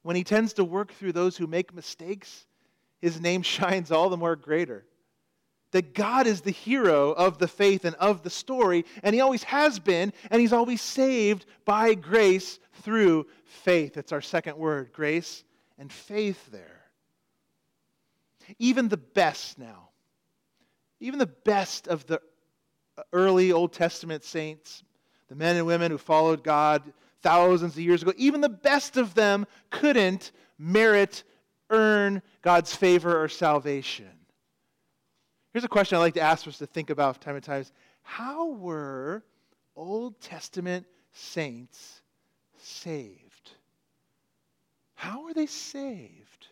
When 0.03 0.15
he 0.15 0.23
tends 0.23 0.53
to 0.53 0.63
work 0.63 0.93
through 0.93 1.13
those 1.13 1.35
who 1.35 1.47
make 1.47 1.73
mistakes, 1.73 2.45
his 3.01 3.19
name 3.19 3.41
shines 3.43 3.91
all 3.91 4.09
the 4.09 4.17
more 4.17 4.35
greater 4.35 4.85
that 5.73 5.95
God 5.95 6.27
is 6.27 6.41
the 6.41 6.51
hero 6.51 7.11
of 7.11 7.39
the 7.39 7.47
faith 7.47 7.83
and 7.83 7.95
of 7.95 8.21
the 8.23 8.29
story, 8.29 8.85
and 9.01 9.13
He 9.13 9.21
always 9.21 9.43
has 9.43 9.79
been, 9.79 10.13
and 10.31 10.39
He's 10.39 10.53
always 10.53 10.81
saved 10.81 11.45
by 11.65 11.95
grace 11.95 12.59
through 12.83 13.25
faith. 13.43 13.97
It's 13.97 14.11
our 14.11 14.21
second 14.21 14.55
word 14.57 14.91
grace 14.93 15.43
and 15.77 15.91
faith 15.91 16.51
there. 16.51 16.81
Even 18.59 18.87
the 18.87 18.97
best 18.97 19.57
now, 19.57 19.89
even 20.99 21.17
the 21.17 21.25
best 21.25 21.87
of 21.87 22.05
the 22.05 22.21
early 23.11 23.51
Old 23.51 23.73
Testament 23.73 24.23
saints, 24.23 24.83
the 25.27 25.35
men 25.35 25.55
and 25.55 25.65
women 25.65 25.91
who 25.91 25.97
followed 25.97 26.43
God 26.43 26.83
thousands 27.23 27.73
of 27.73 27.79
years 27.79 28.01
ago, 28.01 28.13
even 28.17 28.41
the 28.41 28.49
best 28.49 28.97
of 28.97 29.15
them 29.15 29.47
couldn't 29.69 30.31
merit, 30.59 31.23
earn 31.69 32.21
God's 32.41 32.75
favor 32.75 33.21
or 33.21 33.27
salvation. 33.27 34.09
Here's 35.53 35.63
a 35.63 35.69
question 35.69 35.97
I 35.97 36.01
like 36.01 36.15
to 36.15 36.21
ask 36.21 36.47
us 36.47 36.57
to 36.59 36.67
think 36.67 36.89
about 36.89 37.21
time 37.21 37.35
and 37.35 37.43
times. 37.43 37.71
How 38.01 38.49
were 38.49 39.23
Old 39.75 40.19
Testament 40.19 40.85
saints 41.13 42.01
saved? 42.57 43.51
How 44.95 45.23
were 45.23 45.33
they 45.33 45.45
saved? 45.45 46.47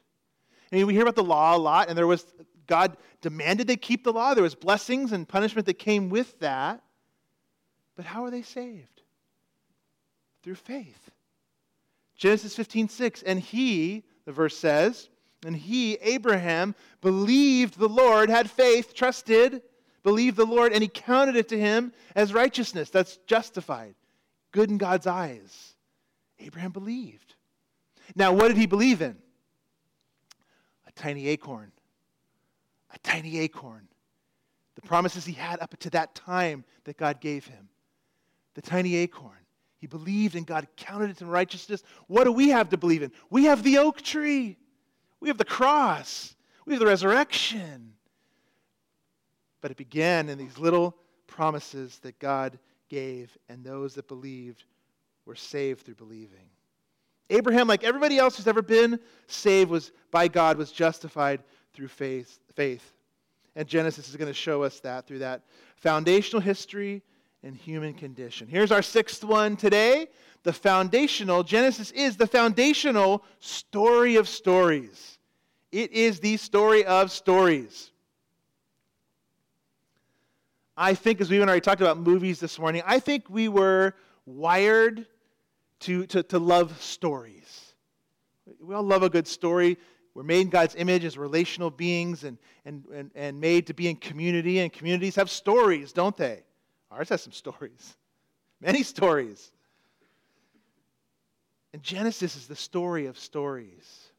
I 0.71 0.77
mean, 0.77 0.87
we 0.87 0.93
hear 0.93 1.03
about 1.03 1.15
the 1.15 1.23
law 1.23 1.55
a 1.55 1.57
lot, 1.57 1.89
and 1.89 1.97
there 1.97 2.07
was 2.07 2.25
God 2.67 2.95
demanded 3.21 3.67
they 3.67 3.75
keep 3.75 4.03
the 4.03 4.13
law. 4.13 4.33
There 4.33 4.43
was 4.43 4.55
blessings 4.55 5.11
and 5.11 5.27
punishment 5.27 5.65
that 5.65 5.75
came 5.75 6.09
with 6.09 6.39
that. 6.39 6.81
But 7.95 8.05
how 8.05 8.23
are 8.23 8.31
they 8.31 8.41
saved? 8.41 9.00
Through 10.43 10.55
faith. 10.55 11.11
Genesis 12.15 12.55
15, 12.55 12.89
6. 12.89 13.23
And 13.23 13.39
he, 13.39 14.03
the 14.25 14.31
verse 14.31 14.57
says, 14.57 15.09
and 15.45 15.55
he, 15.55 15.95
Abraham, 15.95 16.75
believed 17.01 17.79
the 17.79 17.89
Lord, 17.89 18.29
had 18.29 18.49
faith, 18.49 18.93
trusted, 18.93 19.63
believed 20.03 20.37
the 20.37 20.45
Lord, 20.45 20.71
and 20.73 20.81
he 20.81 20.87
counted 20.87 21.35
it 21.35 21.49
to 21.49 21.59
him 21.59 21.93
as 22.15 22.33
righteousness. 22.33 22.89
That's 22.89 23.17
justified, 23.25 23.95
good 24.51 24.69
in 24.69 24.77
God's 24.77 25.07
eyes. 25.07 25.73
Abraham 26.39 26.71
believed. 26.71 27.35
Now, 28.15 28.33
what 28.33 28.49
did 28.49 28.57
he 28.57 28.67
believe 28.67 29.01
in? 29.01 29.17
A 30.87 30.91
tiny 30.91 31.27
acorn. 31.27 31.71
A 32.93 32.99
tiny 32.99 33.39
acorn. 33.39 33.87
The 34.75 34.81
promises 34.81 35.25
he 35.25 35.33
had 35.33 35.59
up 35.59 35.77
to 35.79 35.89
that 35.91 36.15
time 36.15 36.65
that 36.83 36.97
God 36.97 37.19
gave 37.19 37.45
him. 37.45 37.69
The 38.55 38.61
tiny 38.61 38.95
acorn. 38.95 39.37
He 39.81 39.87
believed 39.87 40.35
and 40.35 40.47
God 40.47 40.67
counted 40.77 41.09
it 41.09 41.17
to 41.17 41.25
righteousness. 41.25 41.83
What 42.07 42.23
do 42.23 42.31
we 42.31 42.49
have 42.49 42.69
to 42.69 42.77
believe 42.77 43.03
in? 43.03 43.11
We 43.29 43.45
have 43.45 43.63
the 43.63 43.79
oak 43.79 44.01
tree. 44.01 44.57
We 45.21 45.27
have 45.27 45.37
the 45.37 45.45
cross, 45.45 46.35
we 46.65 46.73
have 46.73 46.79
the 46.79 46.87
resurrection. 46.87 47.93
But 49.61 49.69
it 49.69 49.77
began 49.77 50.27
in 50.27 50.39
these 50.39 50.57
little 50.57 50.97
promises 51.27 51.99
that 51.99 52.17
God 52.17 52.57
gave, 52.89 53.37
and 53.47 53.63
those 53.63 53.93
that 53.93 54.07
believed 54.07 54.63
were 55.25 55.35
saved 55.35 55.85
through 55.85 55.95
believing. 55.95 56.49
Abraham, 57.29 57.67
like 57.67 57.83
everybody 57.83 58.17
else 58.17 58.35
who's 58.35 58.47
ever 58.47 58.63
been 58.63 58.99
saved, 59.27 59.69
was 59.69 59.91
by 60.09 60.27
God, 60.27 60.57
was 60.57 60.71
justified 60.71 61.43
through 61.73 61.87
faith. 61.87 62.39
faith. 62.55 62.93
And 63.55 63.67
Genesis 63.67 64.09
is 64.09 64.15
going 64.15 64.27
to 64.27 64.33
show 64.33 64.63
us 64.63 64.79
that 64.79 65.05
through 65.05 65.19
that 65.19 65.43
foundational 65.75 66.41
history 66.41 67.03
and 67.43 67.55
human 67.55 67.93
condition. 67.93 68.47
Here's 68.47 68.71
our 68.71 68.81
sixth 68.81 69.23
one 69.23 69.55
today. 69.55 70.07
The 70.43 70.53
foundational, 70.53 71.43
Genesis 71.43 71.91
is 71.91 72.17
the 72.17 72.27
foundational 72.27 73.23
story 73.39 74.15
of 74.15 74.27
stories. 74.27 75.19
It 75.71 75.91
is 75.91 76.19
the 76.19 76.37
story 76.37 76.83
of 76.85 77.11
stories. 77.11 77.91
I 80.75 80.93
think, 80.93 81.21
as 81.21 81.29
we 81.29 81.41
already 81.41 81.61
talked 81.61 81.81
about 81.81 81.97
movies 81.97 82.39
this 82.39 82.57
morning, 82.57 82.81
I 82.85 82.99
think 82.99 83.29
we 83.29 83.47
were 83.47 83.93
wired 84.25 85.05
to, 85.81 86.05
to, 86.07 86.23
to 86.23 86.39
love 86.39 86.81
stories. 86.81 87.73
We 88.59 88.73
all 88.73 88.83
love 88.83 89.03
a 89.03 89.09
good 89.09 89.27
story. 89.27 89.77
We're 90.13 90.23
made 90.23 90.41
in 90.41 90.49
God's 90.49 90.75
image 90.75 91.05
as 91.05 91.17
relational 91.17 91.69
beings 91.69 92.23
and, 92.23 92.37
and, 92.65 92.83
and, 92.93 93.11
and 93.15 93.39
made 93.39 93.67
to 93.67 93.73
be 93.73 93.89
in 93.89 93.95
community, 93.95 94.59
and 94.59 94.71
communities 94.71 95.15
have 95.15 95.29
stories, 95.29 95.93
don't 95.93 96.17
they? 96.17 96.43
Ours 96.91 97.09
has 97.09 97.23
some 97.23 97.31
stories, 97.31 97.97
many 98.61 98.83
stories. 98.83 99.51
And 101.73 101.81
Genesis 101.81 102.35
is 102.35 102.47
the 102.47 102.55
story 102.55 103.05
of 103.05 103.17
stories. 103.17 104.11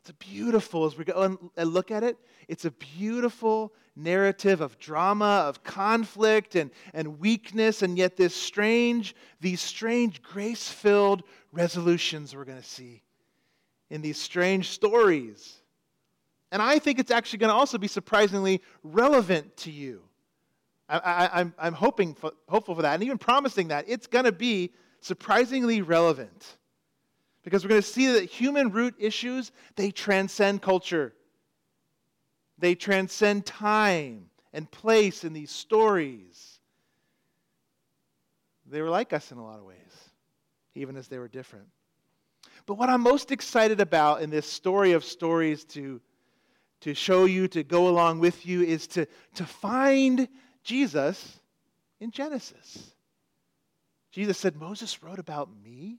It's 0.00 0.10
a 0.10 0.14
beautiful 0.14 0.86
as 0.86 0.96
we 0.96 1.04
go 1.04 1.38
and 1.56 1.72
look 1.72 1.90
at 1.90 2.02
it. 2.02 2.16
It's 2.48 2.64
a 2.64 2.70
beautiful 2.70 3.74
narrative 3.94 4.62
of 4.62 4.78
drama, 4.78 5.44
of 5.46 5.62
conflict 5.62 6.56
and, 6.56 6.70
and 6.94 7.20
weakness, 7.20 7.82
and 7.82 7.98
yet 7.98 8.16
this 8.16 8.34
strange, 8.34 9.14
these 9.40 9.60
strange 9.60 10.22
grace 10.22 10.68
filled 10.68 11.22
resolutions 11.52 12.34
we're 12.34 12.46
going 12.46 12.62
to 12.62 12.64
see 12.64 13.02
in 13.90 14.00
these 14.00 14.18
strange 14.18 14.70
stories. 14.70 15.60
And 16.50 16.62
I 16.62 16.78
think 16.78 16.98
it's 16.98 17.10
actually 17.10 17.40
going 17.40 17.50
to 17.50 17.56
also 17.56 17.76
be 17.76 17.88
surprisingly 17.88 18.62
relevant 18.82 19.54
to 19.58 19.70
you. 19.70 20.02
I, 20.98 21.40
am 21.40 21.54
I'm 21.58 21.72
hoping 21.72 22.14
for, 22.14 22.32
hopeful 22.48 22.74
for 22.74 22.82
that, 22.82 22.94
and 22.94 23.02
even 23.02 23.18
promising 23.18 23.68
that 23.68 23.84
it's 23.88 24.06
going 24.06 24.24
to 24.24 24.32
be 24.32 24.72
surprisingly 25.00 25.82
relevant. 25.82 26.58
Because 27.42 27.64
we're 27.64 27.70
going 27.70 27.82
to 27.82 27.88
see 27.88 28.12
that 28.12 28.24
human 28.24 28.70
root 28.70 28.94
issues, 28.98 29.52
they 29.76 29.90
transcend 29.90 30.60
culture. 30.60 31.14
They 32.58 32.74
transcend 32.74 33.46
time 33.46 34.26
and 34.52 34.70
place 34.70 35.24
in 35.24 35.32
these 35.32 35.50
stories. 35.50 36.58
They 38.66 38.82
were 38.82 38.90
like 38.90 39.12
us 39.12 39.32
in 39.32 39.38
a 39.38 39.44
lot 39.44 39.58
of 39.58 39.64
ways, 39.64 40.10
even 40.74 40.96
as 40.96 41.08
they 41.08 41.18
were 41.18 41.28
different. 41.28 41.66
But 42.66 42.74
what 42.74 42.90
I'm 42.90 43.00
most 43.00 43.32
excited 43.32 43.80
about 43.80 44.22
in 44.22 44.30
this 44.30 44.46
story 44.46 44.92
of 44.92 45.04
stories 45.04 45.64
to, 45.66 46.00
to 46.80 46.94
show 46.94 47.24
you, 47.24 47.48
to 47.48 47.62
go 47.62 47.88
along 47.88 48.20
with 48.20 48.44
you, 48.44 48.62
is 48.62 48.86
to, 48.88 49.06
to 49.34 49.44
find 49.44 50.28
Jesus 50.62 51.40
in 52.00 52.10
Genesis. 52.10 52.92
Jesus 54.10 54.38
said, 54.38 54.56
Moses 54.56 55.02
wrote 55.02 55.18
about 55.18 55.48
me. 55.62 55.98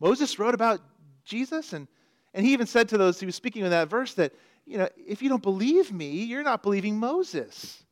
Moses 0.00 0.38
wrote 0.38 0.54
about 0.54 0.80
Jesus, 1.24 1.72
and, 1.72 1.88
and 2.34 2.44
he 2.44 2.52
even 2.52 2.66
said 2.66 2.88
to 2.90 2.98
those, 2.98 3.18
he 3.20 3.26
was 3.26 3.34
speaking 3.34 3.64
in 3.64 3.70
that 3.70 3.88
verse 3.88 4.14
that, 4.14 4.32
you 4.64 4.78
know, 4.78 4.88
if 4.96 5.22
you 5.22 5.28
don't 5.28 5.42
believe 5.42 5.92
me, 5.92 6.24
you're 6.24 6.42
not 6.42 6.62
believing 6.62 6.98
Moses. 6.98 7.82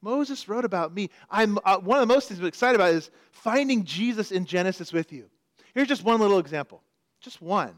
Moses 0.00 0.48
wrote 0.48 0.64
about 0.64 0.94
me. 0.94 1.10
I'm, 1.30 1.58
uh, 1.64 1.78
one 1.78 1.98
of 1.98 2.06
the 2.06 2.14
most 2.14 2.28
things 2.28 2.38
I'm 2.38 2.46
excited 2.46 2.74
about 2.76 2.92
is 2.92 3.10
finding 3.32 3.84
Jesus 3.84 4.32
in 4.32 4.44
Genesis 4.44 4.92
with 4.92 5.12
you. 5.12 5.30
Here's 5.74 5.88
just 5.88 6.04
one 6.04 6.20
little 6.20 6.38
example. 6.38 6.82
Just 7.20 7.40
one. 7.40 7.74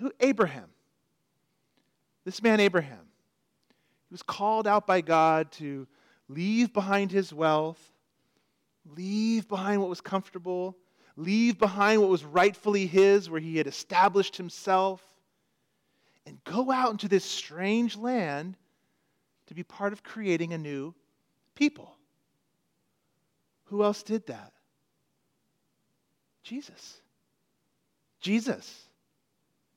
Who 0.00 0.12
Abraham. 0.20 0.68
This 2.24 2.42
man, 2.42 2.60
Abraham, 2.60 3.06
he 4.12 4.14
was 4.14 4.22
called 4.22 4.66
out 4.66 4.86
by 4.86 5.00
God 5.00 5.50
to 5.52 5.88
leave 6.28 6.74
behind 6.74 7.10
his 7.10 7.32
wealth, 7.32 7.80
leave 8.94 9.48
behind 9.48 9.80
what 9.80 9.88
was 9.88 10.02
comfortable, 10.02 10.76
leave 11.16 11.58
behind 11.58 11.98
what 11.98 12.10
was 12.10 12.22
rightfully 12.22 12.86
his, 12.86 13.30
where 13.30 13.40
he 13.40 13.56
had 13.56 13.66
established 13.66 14.36
himself, 14.36 15.02
and 16.26 16.44
go 16.44 16.70
out 16.70 16.90
into 16.90 17.08
this 17.08 17.24
strange 17.24 17.96
land 17.96 18.58
to 19.46 19.54
be 19.54 19.62
part 19.62 19.94
of 19.94 20.02
creating 20.02 20.52
a 20.52 20.58
new 20.58 20.94
people. 21.54 21.96
Who 23.64 23.82
else 23.82 24.02
did 24.02 24.26
that? 24.26 24.52
Jesus. 26.42 27.00
Jesus. 28.20 28.90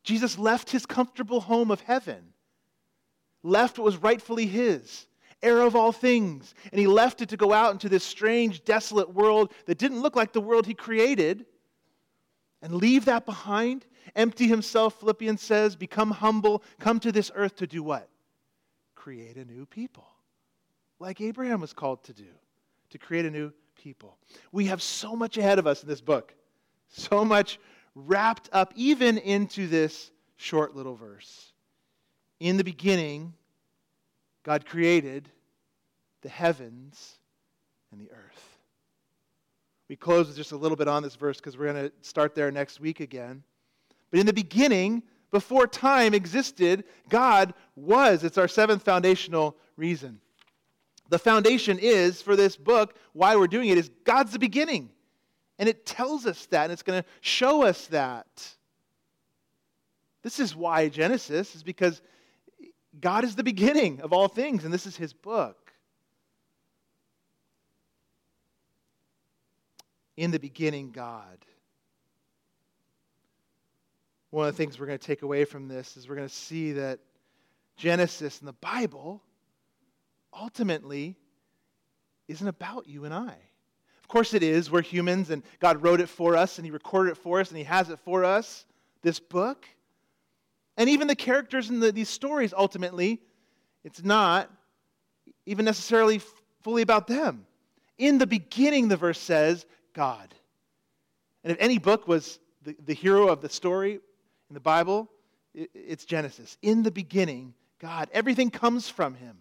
Jesus 0.03 0.37
left 0.37 0.71
his 0.71 0.85
comfortable 0.85 1.39
home 1.39 1.71
of 1.71 1.79
heaven, 1.79 2.33
left 3.45 3.77
what 3.77 3.85
was 3.85 3.97
rightfully 3.97 4.47
his, 4.47 5.05
heir 5.43 5.61
of 5.61 5.75
all 5.75 5.91
things, 5.91 6.55
and 6.71 6.79
he 6.79 6.87
left 6.87 7.21
it 7.21 7.29
to 7.29 7.37
go 7.37 7.53
out 7.53 7.71
into 7.71 7.87
this 7.87 8.03
strange, 8.03 8.63
desolate 8.65 9.13
world 9.13 9.53
that 9.67 9.77
didn't 9.77 10.01
look 10.01 10.15
like 10.15 10.33
the 10.33 10.41
world 10.41 10.65
he 10.65 10.73
created, 10.73 11.45
and 12.61 12.73
leave 12.73 13.05
that 13.05 13.25
behind, 13.25 13.85
empty 14.15 14.47
himself, 14.47 14.99
Philippians 14.99 15.41
says, 15.41 15.75
become 15.75 16.09
humble, 16.09 16.63
come 16.79 16.99
to 16.99 17.11
this 17.11 17.31
earth 17.35 17.55
to 17.57 17.67
do 17.67 17.83
what? 17.83 18.09
Create 18.95 19.37
a 19.37 19.45
new 19.45 19.67
people, 19.67 20.07
like 20.99 21.21
Abraham 21.21 21.61
was 21.61 21.73
called 21.73 22.03
to 22.05 22.13
do, 22.13 22.25
to 22.89 22.97
create 22.97 23.25
a 23.25 23.31
new 23.31 23.53
people. 23.75 24.17
We 24.51 24.65
have 24.65 24.81
so 24.81 25.15
much 25.15 25.37
ahead 25.37 25.59
of 25.59 25.67
us 25.67 25.83
in 25.83 25.89
this 25.89 26.01
book, 26.01 26.33
so 26.87 27.23
much 27.23 27.59
wrapped 27.93 28.49
up 28.51 28.73
even 28.75 29.19
into 29.19 29.67
this 29.67 30.09
short 30.37 30.75
little 30.75 30.95
verse. 30.95 31.51
In 32.39 32.57
the 32.57 32.63
beginning, 32.63 33.33
God 34.43 34.65
created 34.65 35.29
the 36.21 36.29
heavens 36.29 37.17
and 37.91 37.99
the 37.99 38.11
earth. 38.11 38.57
We 39.87 39.95
close 39.95 40.27
with 40.27 40.35
just 40.35 40.51
a 40.51 40.57
little 40.57 40.75
bit 40.75 40.87
on 40.87 41.03
this 41.03 41.15
verse 41.15 41.37
because 41.37 41.57
we're 41.57 41.71
going 41.71 41.89
to 41.89 41.91
start 42.01 42.35
there 42.35 42.51
next 42.51 42.79
week 42.79 42.99
again. 42.99 43.43
But 44.11 44.19
in 44.19 44.25
the 44.25 44.33
beginning, 44.33 45.03
before 45.31 45.67
time 45.67 46.13
existed, 46.13 46.85
God 47.09 47.53
was. 47.75 48.23
It's 48.23 48.37
our 48.37 48.47
seventh 48.47 48.83
foundational 48.83 49.55
reason. 49.77 50.19
The 51.09 51.19
foundation 51.19 51.77
is 51.79 52.21
for 52.21 52.35
this 52.35 52.57
book, 52.57 52.95
why 53.13 53.35
we're 53.35 53.47
doing 53.47 53.69
it, 53.69 53.77
is 53.77 53.91
God's 54.03 54.31
the 54.31 54.39
beginning. 54.39 54.89
And 55.59 55.69
it 55.69 55.85
tells 55.85 56.25
us 56.25 56.47
that, 56.47 56.63
and 56.63 56.73
it's 56.73 56.83
going 56.83 57.01
to 57.01 57.07
show 57.21 57.61
us 57.63 57.87
that. 57.87 58.27
This 60.23 60.39
is 60.39 60.55
why 60.55 60.89
Genesis 60.89 61.55
is 61.55 61.61
because 61.61 62.01
God 63.01 63.23
is 63.23 63.35
the 63.35 63.43
beginning 63.43 64.01
of 64.01 64.13
all 64.13 64.27
things, 64.27 64.63
and 64.63 64.73
this 64.73 64.85
is 64.85 64.95
his 64.95 65.13
book. 65.13 65.73
In 70.17 70.31
the 70.31 70.39
beginning, 70.39 70.91
God. 70.91 71.45
One 74.29 74.47
of 74.47 74.53
the 74.53 74.57
things 74.57 74.79
we're 74.79 74.85
going 74.85 74.99
to 74.99 75.05
take 75.05 75.21
away 75.21 75.45
from 75.45 75.67
this 75.67 75.97
is 75.97 76.07
we're 76.07 76.15
going 76.15 76.27
to 76.27 76.33
see 76.33 76.73
that 76.73 76.99
Genesis 77.77 78.39
and 78.39 78.47
the 78.47 78.53
Bible 78.53 79.21
ultimately 80.33 81.15
isn't 82.27 82.47
about 82.47 82.87
you 82.87 83.05
and 83.05 83.13
I. 83.13 83.35
Of 84.05 84.07
course 84.07 84.33
it 84.33 84.43
is. 84.43 84.69
We're 84.69 84.81
humans, 84.81 85.29
and 85.29 85.43
God 85.59 85.81
wrote 85.81 85.99
it 85.99 86.09
for 86.09 86.35
us, 86.37 86.57
and 86.57 86.65
He 86.65 86.71
recorded 86.71 87.11
it 87.11 87.17
for 87.17 87.39
us, 87.39 87.49
and 87.49 87.57
He 87.57 87.63
has 87.63 87.89
it 87.89 87.99
for 87.99 88.23
us, 88.23 88.65
this 89.01 89.19
book. 89.19 89.65
And 90.77 90.89
even 90.89 91.07
the 91.07 91.15
characters 91.15 91.69
in 91.69 91.79
the, 91.79 91.91
these 91.91 92.09
stories, 92.09 92.53
ultimately, 92.55 93.21
it's 93.83 94.03
not 94.03 94.51
even 95.45 95.65
necessarily 95.65 96.21
fully 96.61 96.81
about 96.81 97.07
them. 97.07 97.45
In 97.97 98.17
the 98.17 98.27
beginning, 98.27 98.87
the 98.87 98.97
verse 98.97 99.19
says, 99.19 99.65
God. 99.93 100.33
And 101.43 101.51
if 101.51 101.57
any 101.59 101.77
book 101.77 102.07
was 102.07 102.39
the, 102.63 102.75
the 102.85 102.93
hero 102.93 103.27
of 103.27 103.41
the 103.41 103.49
story 103.49 103.93
in 103.93 104.53
the 104.53 104.59
Bible, 104.59 105.09
it, 105.53 105.69
it's 105.73 106.03
Genesis. 106.03 106.57
In 106.61 106.83
the 106.83 106.91
beginning, 106.91 107.53
God. 107.79 108.09
Everything 108.11 108.49
comes 108.49 108.89
from 108.89 109.15
Him. 109.15 109.37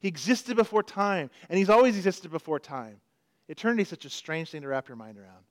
He 0.00 0.08
existed 0.08 0.56
before 0.56 0.82
time, 0.82 1.30
and 1.48 1.58
He's 1.58 1.70
always 1.70 1.96
existed 1.96 2.30
before 2.30 2.58
time. 2.58 3.00
Eternity 3.48 3.82
is 3.82 3.88
such 3.88 4.04
a 4.04 4.10
strange 4.10 4.50
thing 4.50 4.62
to 4.62 4.68
wrap 4.68 4.88
your 4.88 4.96
mind 4.96 5.18
around. 5.18 5.44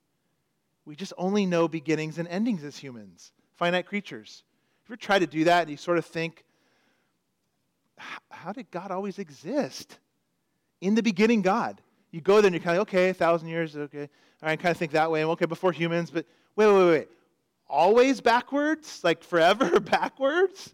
We 0.85 0.95
just 0.95 1.13
only 1.17 1.45
know 1.45 1.67
beginnings 1.67 2.19
and 2.19 2.27
endings 2.27 2.63
as 2.63 2.77
humans, 2.77 3.31
finite 3.55 3.87
creatures. 3.87 4.43
Ever 4.87 4.97
try 4.97 5.19
to 5.19 5.27
do 5.27 5.45
that 5.45 5.61
and 5.61 5.71
you 5.71 5.77
sort 5.77 5.97
of 5.97 6.05
think, 6.05 6.43
how 8.29 8.51
did 8.51 8.69
God 8.71 8.91
always 8.91 9.19
exist? 9.19 9.97
In 10.81 10.95
the 10.95 11.03
beginning, 11.03 11.41
God. 11.41 11.81
You 12.11 12.21
go 12.21 12.35
there 12.35 12.47
and 12.47 12.55
you're 12.55 12.63
kind 12.63 12.77
of, 12.77 12.81
like, 12.81 12.93
okay, 12.93 13.09
a 13.09 13.13
thousand 13.13 13.49
years, 13.49 13.75
okay. 13.75 14.09
All 14.41 14.49
right, 14.49 14.59
kind 14.59 14.71
of 14.71 14.77
think 14.77 14.91
that 14.91 15.09
way. 15.09 15.21
And 15.21 15.29
okay, 15.31 15.45
before 15.45 15.71
humans, 15.71 16.11
but 16.11 16.25
wait, 16.55 16.67
wait, 16.67 16.89
wait. 16.89 17.07
Always 17.67 18.21
backwards? 18.21 19.01
Like 19.03 19.23
forever 19.23 19.79
backwards? 19.79 20.73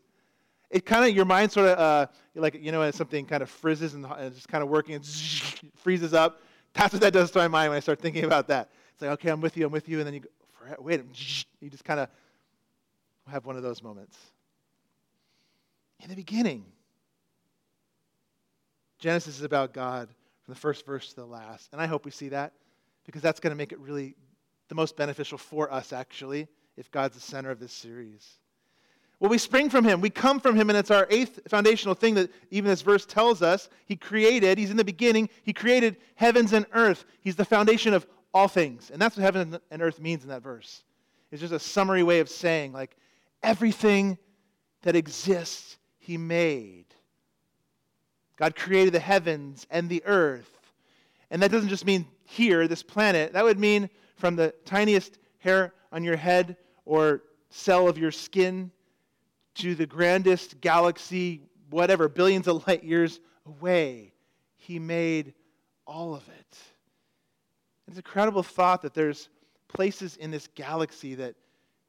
It 0.69 0.85
kind 0.85 1.05
of, 1.05 1.15
your 1.15 1.25
mind 1.25 1.51
sort 1.51 1.67
of, 1.67 1.79
uh, 1.79 2.07
like, 2.35 2.55
you 2.61 2.71
know, 2.71 2.89
something 2.91 3.25
kind 3.25 3.43
of 3.43 3.49
frizzes 3.49 3.93
and 3.93 4.05
it's 4.19 4.35
just 4.35 4.47
kind 4.47 4.63
of 4.63 4.69
working 4.69 4.95
and 4.95 5.05
freezes 5.75 6.13
up. 6.13 6.41
That's 6.73 6.93
what 6.93 7.01
that 7.01 7.13
does 7.13 7.31
to 7.31 7.39
my 7.39 7.47
mind 7.47 7.71
when 7.71 7.77
I 7.77 7.81
start 7.81 7.99
thinking 7.99 8.23
about 8.23 8.47
that. 8.47 8.69
It's 8.93 9.01
like, 9.01 9.11
okay, 9.11 9.29
I'm 9.29 9.41
with 9.41 9.57
you, 9.57 9.65
I'm 9.65 9.71
with 9.71 9.89
you, 9.89 9.99
and 9.99 10.07
then 10.07 10.13
you 10.13 10.19
go, 10.21 10.29
wait, 10.79 11.01
you 11.59 11.69
just 11.69 11.83
kind 11.83 11.99
of 11.99 12.09
have 13.31 13.45
one 13.45 13.55
of 13.55 13.63
those 13.63 13.81
moments. 13.81 14.17
In 16.01 16.09
the 16.09 16.15
beginning, 16.15 16.65
Genesis 18.99 19.37
is 19.37 19.43
about 19.43 19.73
God 19.73 20.09
from 20.43 20.53
the 20.53 20.59
first 20.59 20.85
verse 20.85 21.09
to 21.09 21.15
the 21.15 21.25
last. 21.25 21.69
And 21.71 21.81
I 21.81 21.87
hope 21.87 22.05
we 22.05 22.11
see 22.11 22.29
that 22.29 22.53
because 23.05 23.21
that's 23.21 23.39
going 23.39 23.51
to 23.51 23.57
make 23.57 23.71
it 23.71 23.79
really 23.79 24.15
the 24.67 24.75
most 24.75 24.95
beneficial 24.95 25.37
for 25.37 25.71
us, 25.71 25.91
actually, 25.91 26.47
if 26.77 26.91
God's 26.91 27.15
the 27.15 27.21
center 27.21 27.51
of 27.51 27.59
this 27.59 27.73
series. 27.73 28.37
Well, 29.19 29.29
we 29.29 29.37
spring 29.37 29.69
from 29.69 29.85
Him. 29.85 30.01
We 30.01 30.09
come 30.09 30.39
from 30.39 30.55
Him, 30.55 30.69
and 30.69 30.77
it's 30.77 30.89
our 30.89 31.07
eighth 31.09 31.39
foundational 31.47 31.93
thing 31.93 32.15
that 32.15 32.31
even 32.49 32.69
this 32.69 32.81
verse 32.81 33.05
tells 33.05 33.41
us. 33.41 33.69
He 33.85 33.95
created, 33.95 34.57
He's 34.57 34.71
in 34.71 34.77
the 34.77 34.83
beginning, 34.83 35.29
He 35.43 35.53
created 35.53 35.97
heavens 36.15 36.53
and 36.53 36.65
earth. 36.73 37.05
He's 37.21 37.35
the 37.35 37.45
foundation 37.45 37.93
of 37.93 38.07
all 38.33 38.47
things. 38.47 38.89
And 38.89 39.01
that's 39.01 39.17
what 39.17 39.23
heaven 39.23 39.59
and 39.69 39.81
earth 39.81 39.99
means 39.99 40.23
in 40.23 40.29
that 40.29 40.41
verse. 40.41 40.83
It's 41.31 41.39
just 41.39 41.53
a 41.53 41.59
summary 41.59 42.03
way 42.03 42.19
of 42.19 42.29
saying, 42.29 42.73
like, 42.73 42.97
everything 43.43 44.17
that 44.83 44.95
exists, 44.95 45.77
He 45.99 46.17
made. 46.17 46.85
God 48.37 48.55
created 48.55 48.93
the 48.93 48.99
heavens 48.99 49.67
and 49.69 49.87
the 49.89 50.03
earth. 50.05 50.49
And 51.29 51.41
that 51.41 51.51
doesn't 51.51 51.69
just 51.69 51.85
mean 51.85 52.07
here, 52.25 52.67
this 52.67 52.83
planet. 52.83 53.33
That 53.33 53.43
would 53.43 53.59
mean 53.59 53.89
from 54.15 54.35
the 54.35 54.53
tiniest 54.65 55.17
hair 55.39 55.73
on 55.91 56.03
your 56.03 56.15
head 56.15 56.57
or 56.85 57.23
cell 57.49 57.87
of 57.87 57.97
your 57.97 58.11
skin 58.11 58.71
to 59.55 59.75
the 59.75 59.85
grandest 59.85 60.61
galaxy, 60.61 61.41
whatever, 61.69 62.07
billions 62.07 62.47
of 62.47 62.65
light 62.67 62.83
years 62.83 63.19
away. 63.45 64.13
He 64.55 64.79
made 64.79 65.33
all 65.85 66.15
of 66.15 66.27
it. 66.27 66.57
It's 67.87 67.97
incredible 67.97 68.43
thought 68.43 68.81
that 68.83 68.93
there's 68.93 69.29
places 69.67 70.17
in 70.17 70.31
this 70.31 70.47
galaxy 70.55 71.15
that 71.15 71.35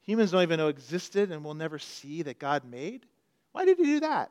humans 0.02 0.30
don't 0.30 0.42
even 0.42 0.58
know 0.58 0.68
existed 0.68 1.30
and 1.30 1.44
will 1.44 1.54
never 1.54 1.78
see 1.78 2.22
that 2.22 2.38
God 2.38 2.64
made. 2.64 3.06
Why 3.52 3.64
did 3.64 3.78
he 3.78 3.84
do 3.84 4.00
that? 4.00 4.30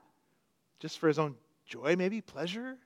Just 0.79 0.99
for 0.99 1.07
his 1.07 1.19
own 1.19 1.35
joy, 1.65 1.95
maybe? 1.95 2.21
Pleasure? 2.21 2.77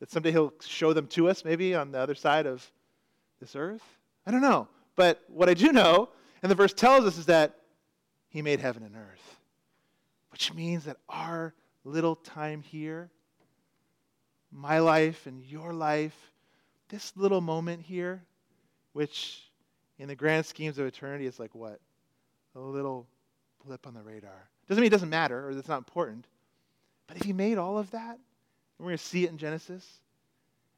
That 0.00 0.10
someday 0.10 0.30
he'll 0.30 0.52
show 0.60 0.92
them 0.92 1.06
to 1.08 1.28
us, 1.28 1.44
maybe 1.44 1.74
on 1.74 1.92
the 1.92 1.98
other 1.98 2.14
side 2.14 2.46
of 2.46 2.68
this 3.40 3.56
earth? 3.56 3.82
I 4.26 4.30
don't 4.30 4.42
know. 4.42 4.68
But 4.96 5.22
what 5.28 5.48
I 5.48 5.54
do 5.54 5.72
know, 5.72 6.08
and 6.42 6.50
the 6.50 6.56
verse 6.56 6.72
tells 6.72 7.04
us, 7.04 7.18
is 7.18 7.26
that 7.26 7.54
he 8.28 8.42
made 8.42 8.60
heaven 8.60 8.82
and 8.82 8.96
earth, 8.96 9.36
which 10.30 10.52
means 10.54 10.84
that 10.84 10.98
our 11.08 11.54
little 11.84 12.16
time 12.16 12.62
here, 12.62 13.10
my 14.50 14.78
life 14.78 15.26
and 15.26 15.44
your 15.44 15.72
life, 15.72 16.16
this 16.88 17.12
little 17.16 17.40
moment 17.40 17.82
here, 17.82 18.22
which 18.92 19.42
in 19.98 20.08
the 20.08 20.14
grand 20.14 20.46
schemes 20.46 20.78
of 20.78 20.86
eternity 20.86 21.26
is 21.26 21.38
like 21.38 21.54
what? 21.54 21.80
A 22.54 22.60
little 22.60 23.06
blip 23.64 23.86
on 23.86 23.94
the 23.94 24.02
radar. 24.02 24.48
Doesn't 24.68 24.80
mean 24.80 24.88
it 24.88 24.90
doesn't 24.90 25.08
matter 25.08 25.46
or 25.46 25.50
it's 25.50 25.68
not 25.68 25.78
important. 25.78 26.26
But 27.06 27.16
if 27.16 27.22
he 27.24 27.32
made 27.32 27.58
all 27.58 27.78
of 27.78 27.90
that, 27.92 28.18
we're 28.78 28.86
going 28.86 28.98
to 28.98 29.04
see 29.04 29.24
it 29.24 29.30
in 29.30 29.38
Genesis, 29.38 30.00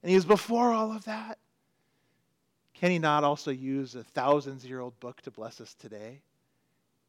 and 0.03 0.09
he 0.09 0.17
was 0.17 0.25
before 0.25 0.73
all 0.73 0.93
of 0.93 1.05
that, 1.05 1.39
can 2.73 2.91
he 2.91 2.99
not 2.99 3.25
also 3.25 3.51
use 3.51 3.95
a 3.95 4.03
thousands 4.03 4.65
year 4.65 4.81
old 4.81 4.99
book 5.01 5.21
to 5.23 5.31
bless 5.31 5.61
us 5.61 5.75
today? 5.75 6.23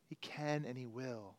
He 0.10 0.16
can 0.16 0.66
and 0.68 0.78
he 0.78 0.86
will. 0.86 1.36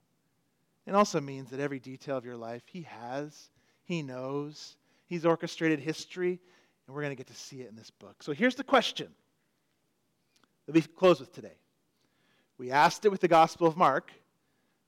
It 0.87 0.95
also 0.95 1.21
means 1.21 1.51
that 1.51 1.61
every 1.61 1.79
detail 1.79 2.17
of 2.17 2.25
your 2.25 2.37
life 2.37 2.63
he 2.67 2.83
has, 2.83 3.51
he 3.85 4.03
knows, 4.03 4.77
he's 5.07 5.27
orchestrated 5.27 5.79
history, 5.79 6.41
and 6.87 6.95
we're 6.95 7.03
going 7.03 7.13
to 7.13 7.17
get 7.17 7.27
to 7.27 7.35
see 7.35 7.61
it 7.61 7.69
in 7.69 7.77
this 7.77 7.91
book. 7.91 8.23
So 8.23 8.33
here's 8.33 8.55
the 8.55 8.65
question 8.65 9.09
that 10.67 10.75
we 10.75 10.81
close 10.81 11.21
with 11.21 11.33
today. 11.33 11.59
We 12.63 12.71
asked 12.71 13.05
it 13.05 13.09
with 13.09 13.21
the 13.21 13.27
Gospel 13.27 13.67
of 13.67 13.77
Mark. 13.77 14.13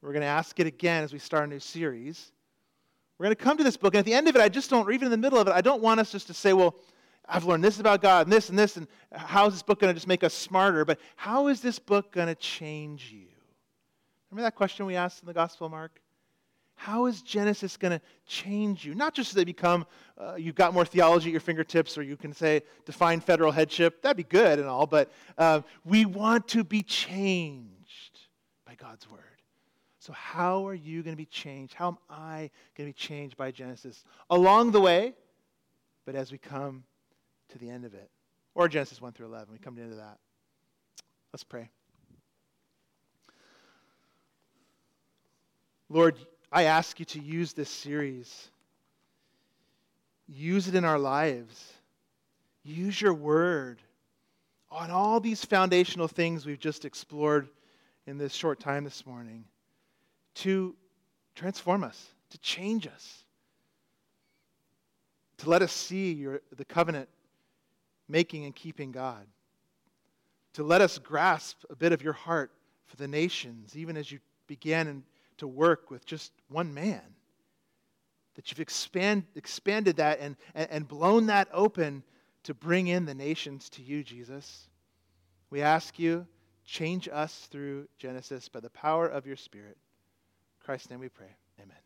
We're 0.00 0.12
going 0.12 0.20
to 0.20 0.28
ask 0.28 0.60
it 0.60 0.68
again 0.68 1.02
as 1.02 1.12
we 1.12 1.18
start 1.18 1.42
a 1.42 1.46
new 1.48 1.58
series. 1.58 2.30
We're 3.18 3.24
going 3.24 3.34
to 3.34 3.42
come 3.42 3.56
to 3.56 3.64
this 3.64 3.76
book, 3.76 3.94
and 3.94 3.98
at 3.98 4.04
the 4.04 4.14
end 4.14 4.28
of 4.28 4.37
it, 4.37 4.40
I 4.40 4.48
just 4.48 4.70
don't, 4.70 4.87
or 4.87 4.92
even 4.92 5.06
in 5.06 5.10
the 5.10 5.16
middle 5.16 5.40
of 5.40 5.48
it, 5.48 5.50
I 5.50 5.60
don't 5.60 5.82
want 5.82 5.98
us 5.98 6.12
just 6.12 6.28
to 6.28 6.34
say, 6.34 6.52
well, 6.52 6.76
I've 7.28 7.46
learned 7.46 7.64
this 7.64 7.80
about 7.80 8.00
God 8.00 8.28
and 8.28 8.32
this 8.32 8.48
and 8.48 8.56
this, 8.56 8.76
and 8.76 8.87
how 9.12 9.48
is 9.48 9.54
this 9.54 9.64
book 9.64 9.80
going 9.80 9.92
to 9.92 9.94
just 9.94 10.06
make 10.06 10.22
us 10.22 10.34
smarter? 10.34 10.84
But 10.84 11.00
how 11.16 11.48
is 11.48 11.62
this 11.62 11.80
book 11.80 12.12
going 12.12 12.28
to 12.28 12.37
change 12.37 13.10
you? 13.10 13.26
Remember 14.30 14.46
that 14.46 14.54
question 14.54 14.87
we 14.87 14.94
asked 14.94 15.20
in 15.24 15.26
the 15.26 15.34
Gospel 15.34 15.64
of 15.66 15.72
Mark? 15.72 16.00
How 16.76 17.06
is 17.06 17.22
Genesis 17.22 17.76
going 17.76 17.92
to 17.92 18.00
change 18.26 18.84
you? 18.84 18.94
Not 18.94 19.14
just 19.14 19.30
so 19.30 19.37
they 19.37 19.44
become, 19.44 19.87
uh, 20.18 20.34
you've 20.34 20.54
got 20.54 20.74
more 20.74 20.84
theology 20.84 21.28
at 21.28 21.32
your 21.32 21.40
fingertips, 21.40 21.96
or 21.96 22.02
you 22.02 22.16
can 22.16 22.32
say, 22.32 22.62
define 22.84 23.20
federal 23.20 23.52
headship. 23.52 24.02
That'd 24.02 24.16
be 24.16 24.24
good 24.24 24.58
and 24.58 24.68
all, 24.68 24.87
but 24.87 25.10
uh, 25.38 25.62
we 25.84 26.04
want 26.04 26.48
to 26.48 26.64
be 26.64 26.82
changed 26.82 28.20
by 28.66 28.74
God's 28.74 29.08
word. 29.10 29.20
So, 30.00 30.12
how 30.12 30.66
are 30.66 30.74
you 30.74 31.02
going 31.02 31.14
to 31.14 31.20
be 31.20 31.24
changed? 31.24 31.72
How 31.72 31.88
am 31.88 31.98
I 32.10 32.50
going 32.76 32.90
to 32.90 32.92
be 32.92 32.92
changed 32.92 33.38
by 33.38 33.50
Genesis? 33.50 34.04
Along 34.28 34.70
the 34.70 34.80
way, 34.80 35.14
but 36.04 36.14
as 36.14 36.30
we 36.30 36.37
come 36.37 36.84
to 37.48 37.58
the 37.58 37.70
end 37.70 37.87
of 37.87 37.94
it, 37.94 38.10
or 38.54 38.68
Genesis 38.68 39.00
1 39.00 39.12
through 39.12 39.26
11, 39.26 39.48
we 39.50 39.58
come 39.58 39.74
to 39.76 39.80
the 39.80 39.84
end 39.84 39.92
of 39.92 39.98
that. 39.98 40.18
Let's 41.32 41.44
pray. 41.44 41.70
Lord, 45.88 46.18
I 46.55 46.64
ask 46.64 47.01
you 47.01 47.05
to 47.07 47.21
use 47.21 47.53
this 47.53 47.69
series. 47.69 48.49
Use 50.29 50.69
it 50.69 50.77
in 50.77 50.85
our 50.85 51.01
lives. 51.01 51.73
Use 52.62 53.01
your 53.01 53.12
word 53.12 53.83
on 54.71 54.93
all 54.93 55.19
these 55.19 55.45
foundational 55.45 56.07
things 56.07 56.47
we've 56.47 56.61
just 56.61 56.85
explored 56.85 57.49
in 58.07 58.19
this 58.19 58.33
short 58.33 58.61
time 58.61 58.85
this 58.85 59.05
morning 59.05 59.45
to 60.37 60.77
transform 61.35 61.83
us, 61.83 62.11
to 62.31 62.38
change 62.38 62.87
us, 62.87 63.25
to 65.38 65.51
let 65.51 65.61
us 65.61 65.73
see 65.73 66.12
your, 66.12 66.40
the 66.57 66.64
covenant 66.64 67.09
making 68.09 68.45
and 68.45 68.55
keeping 68.55 68.93
God, 68.93 69.27
to 70.53 70.62
let 70.62 70.81
us 70.81 70.99
grasp 70.99 71.64
a 71.69 71.75
bit 71.75 71.93
of 71.93 72.01
your 72.01 72.12
heart 72.12 72.53
for 72.87 72.95
the 72.95 73.09
nations, 73.09 73.77
even 73.77 73.97
as 73.97 74.12
you 74.12 74.21
began 74.47 74.87
in, 74.87 75.03
to 75.38 75.47
work 75.47 75.90
with 75.90 76.05
just 76.07 76.33
one 76.49 76.73
man. 76.73 77.03
That 78.35 78.51
you've 78.51 78.61
expand, 78.61 79.25
expanded 79.37 79.97
that 79.97 80.18
and, 80.20 80.37
and, 80.55 80.88
blown 80.88 81.27
that 81.27 81.49
open 81.53 82.03
to 82.42 82.55
bring 82.55 82.88
in 82.88 83.05
the 83.05 83.14
nations 83.14 83.68
to 83.70 83.83
you, 83.83 84.03
Jesus. 84.03 84.68
We 85.51 85.62
ask 85.62 85.99
you, 85.99 86.27
change 86.64 87.09
us 87.12 87.47
through 87.51 87.87
Genesis 87.97 88.49
by 88.49 88.61
the 88.61 88.70
power 88.70 89.07
of 89.07 89.25
your 89.25 89.37
Spirit. 89.37 89.77
Christ's 90.64 90.90
name 90.90 90.99
we 90.99 91.09
pray. 91.09 91.31
Amen. 91.61 91.84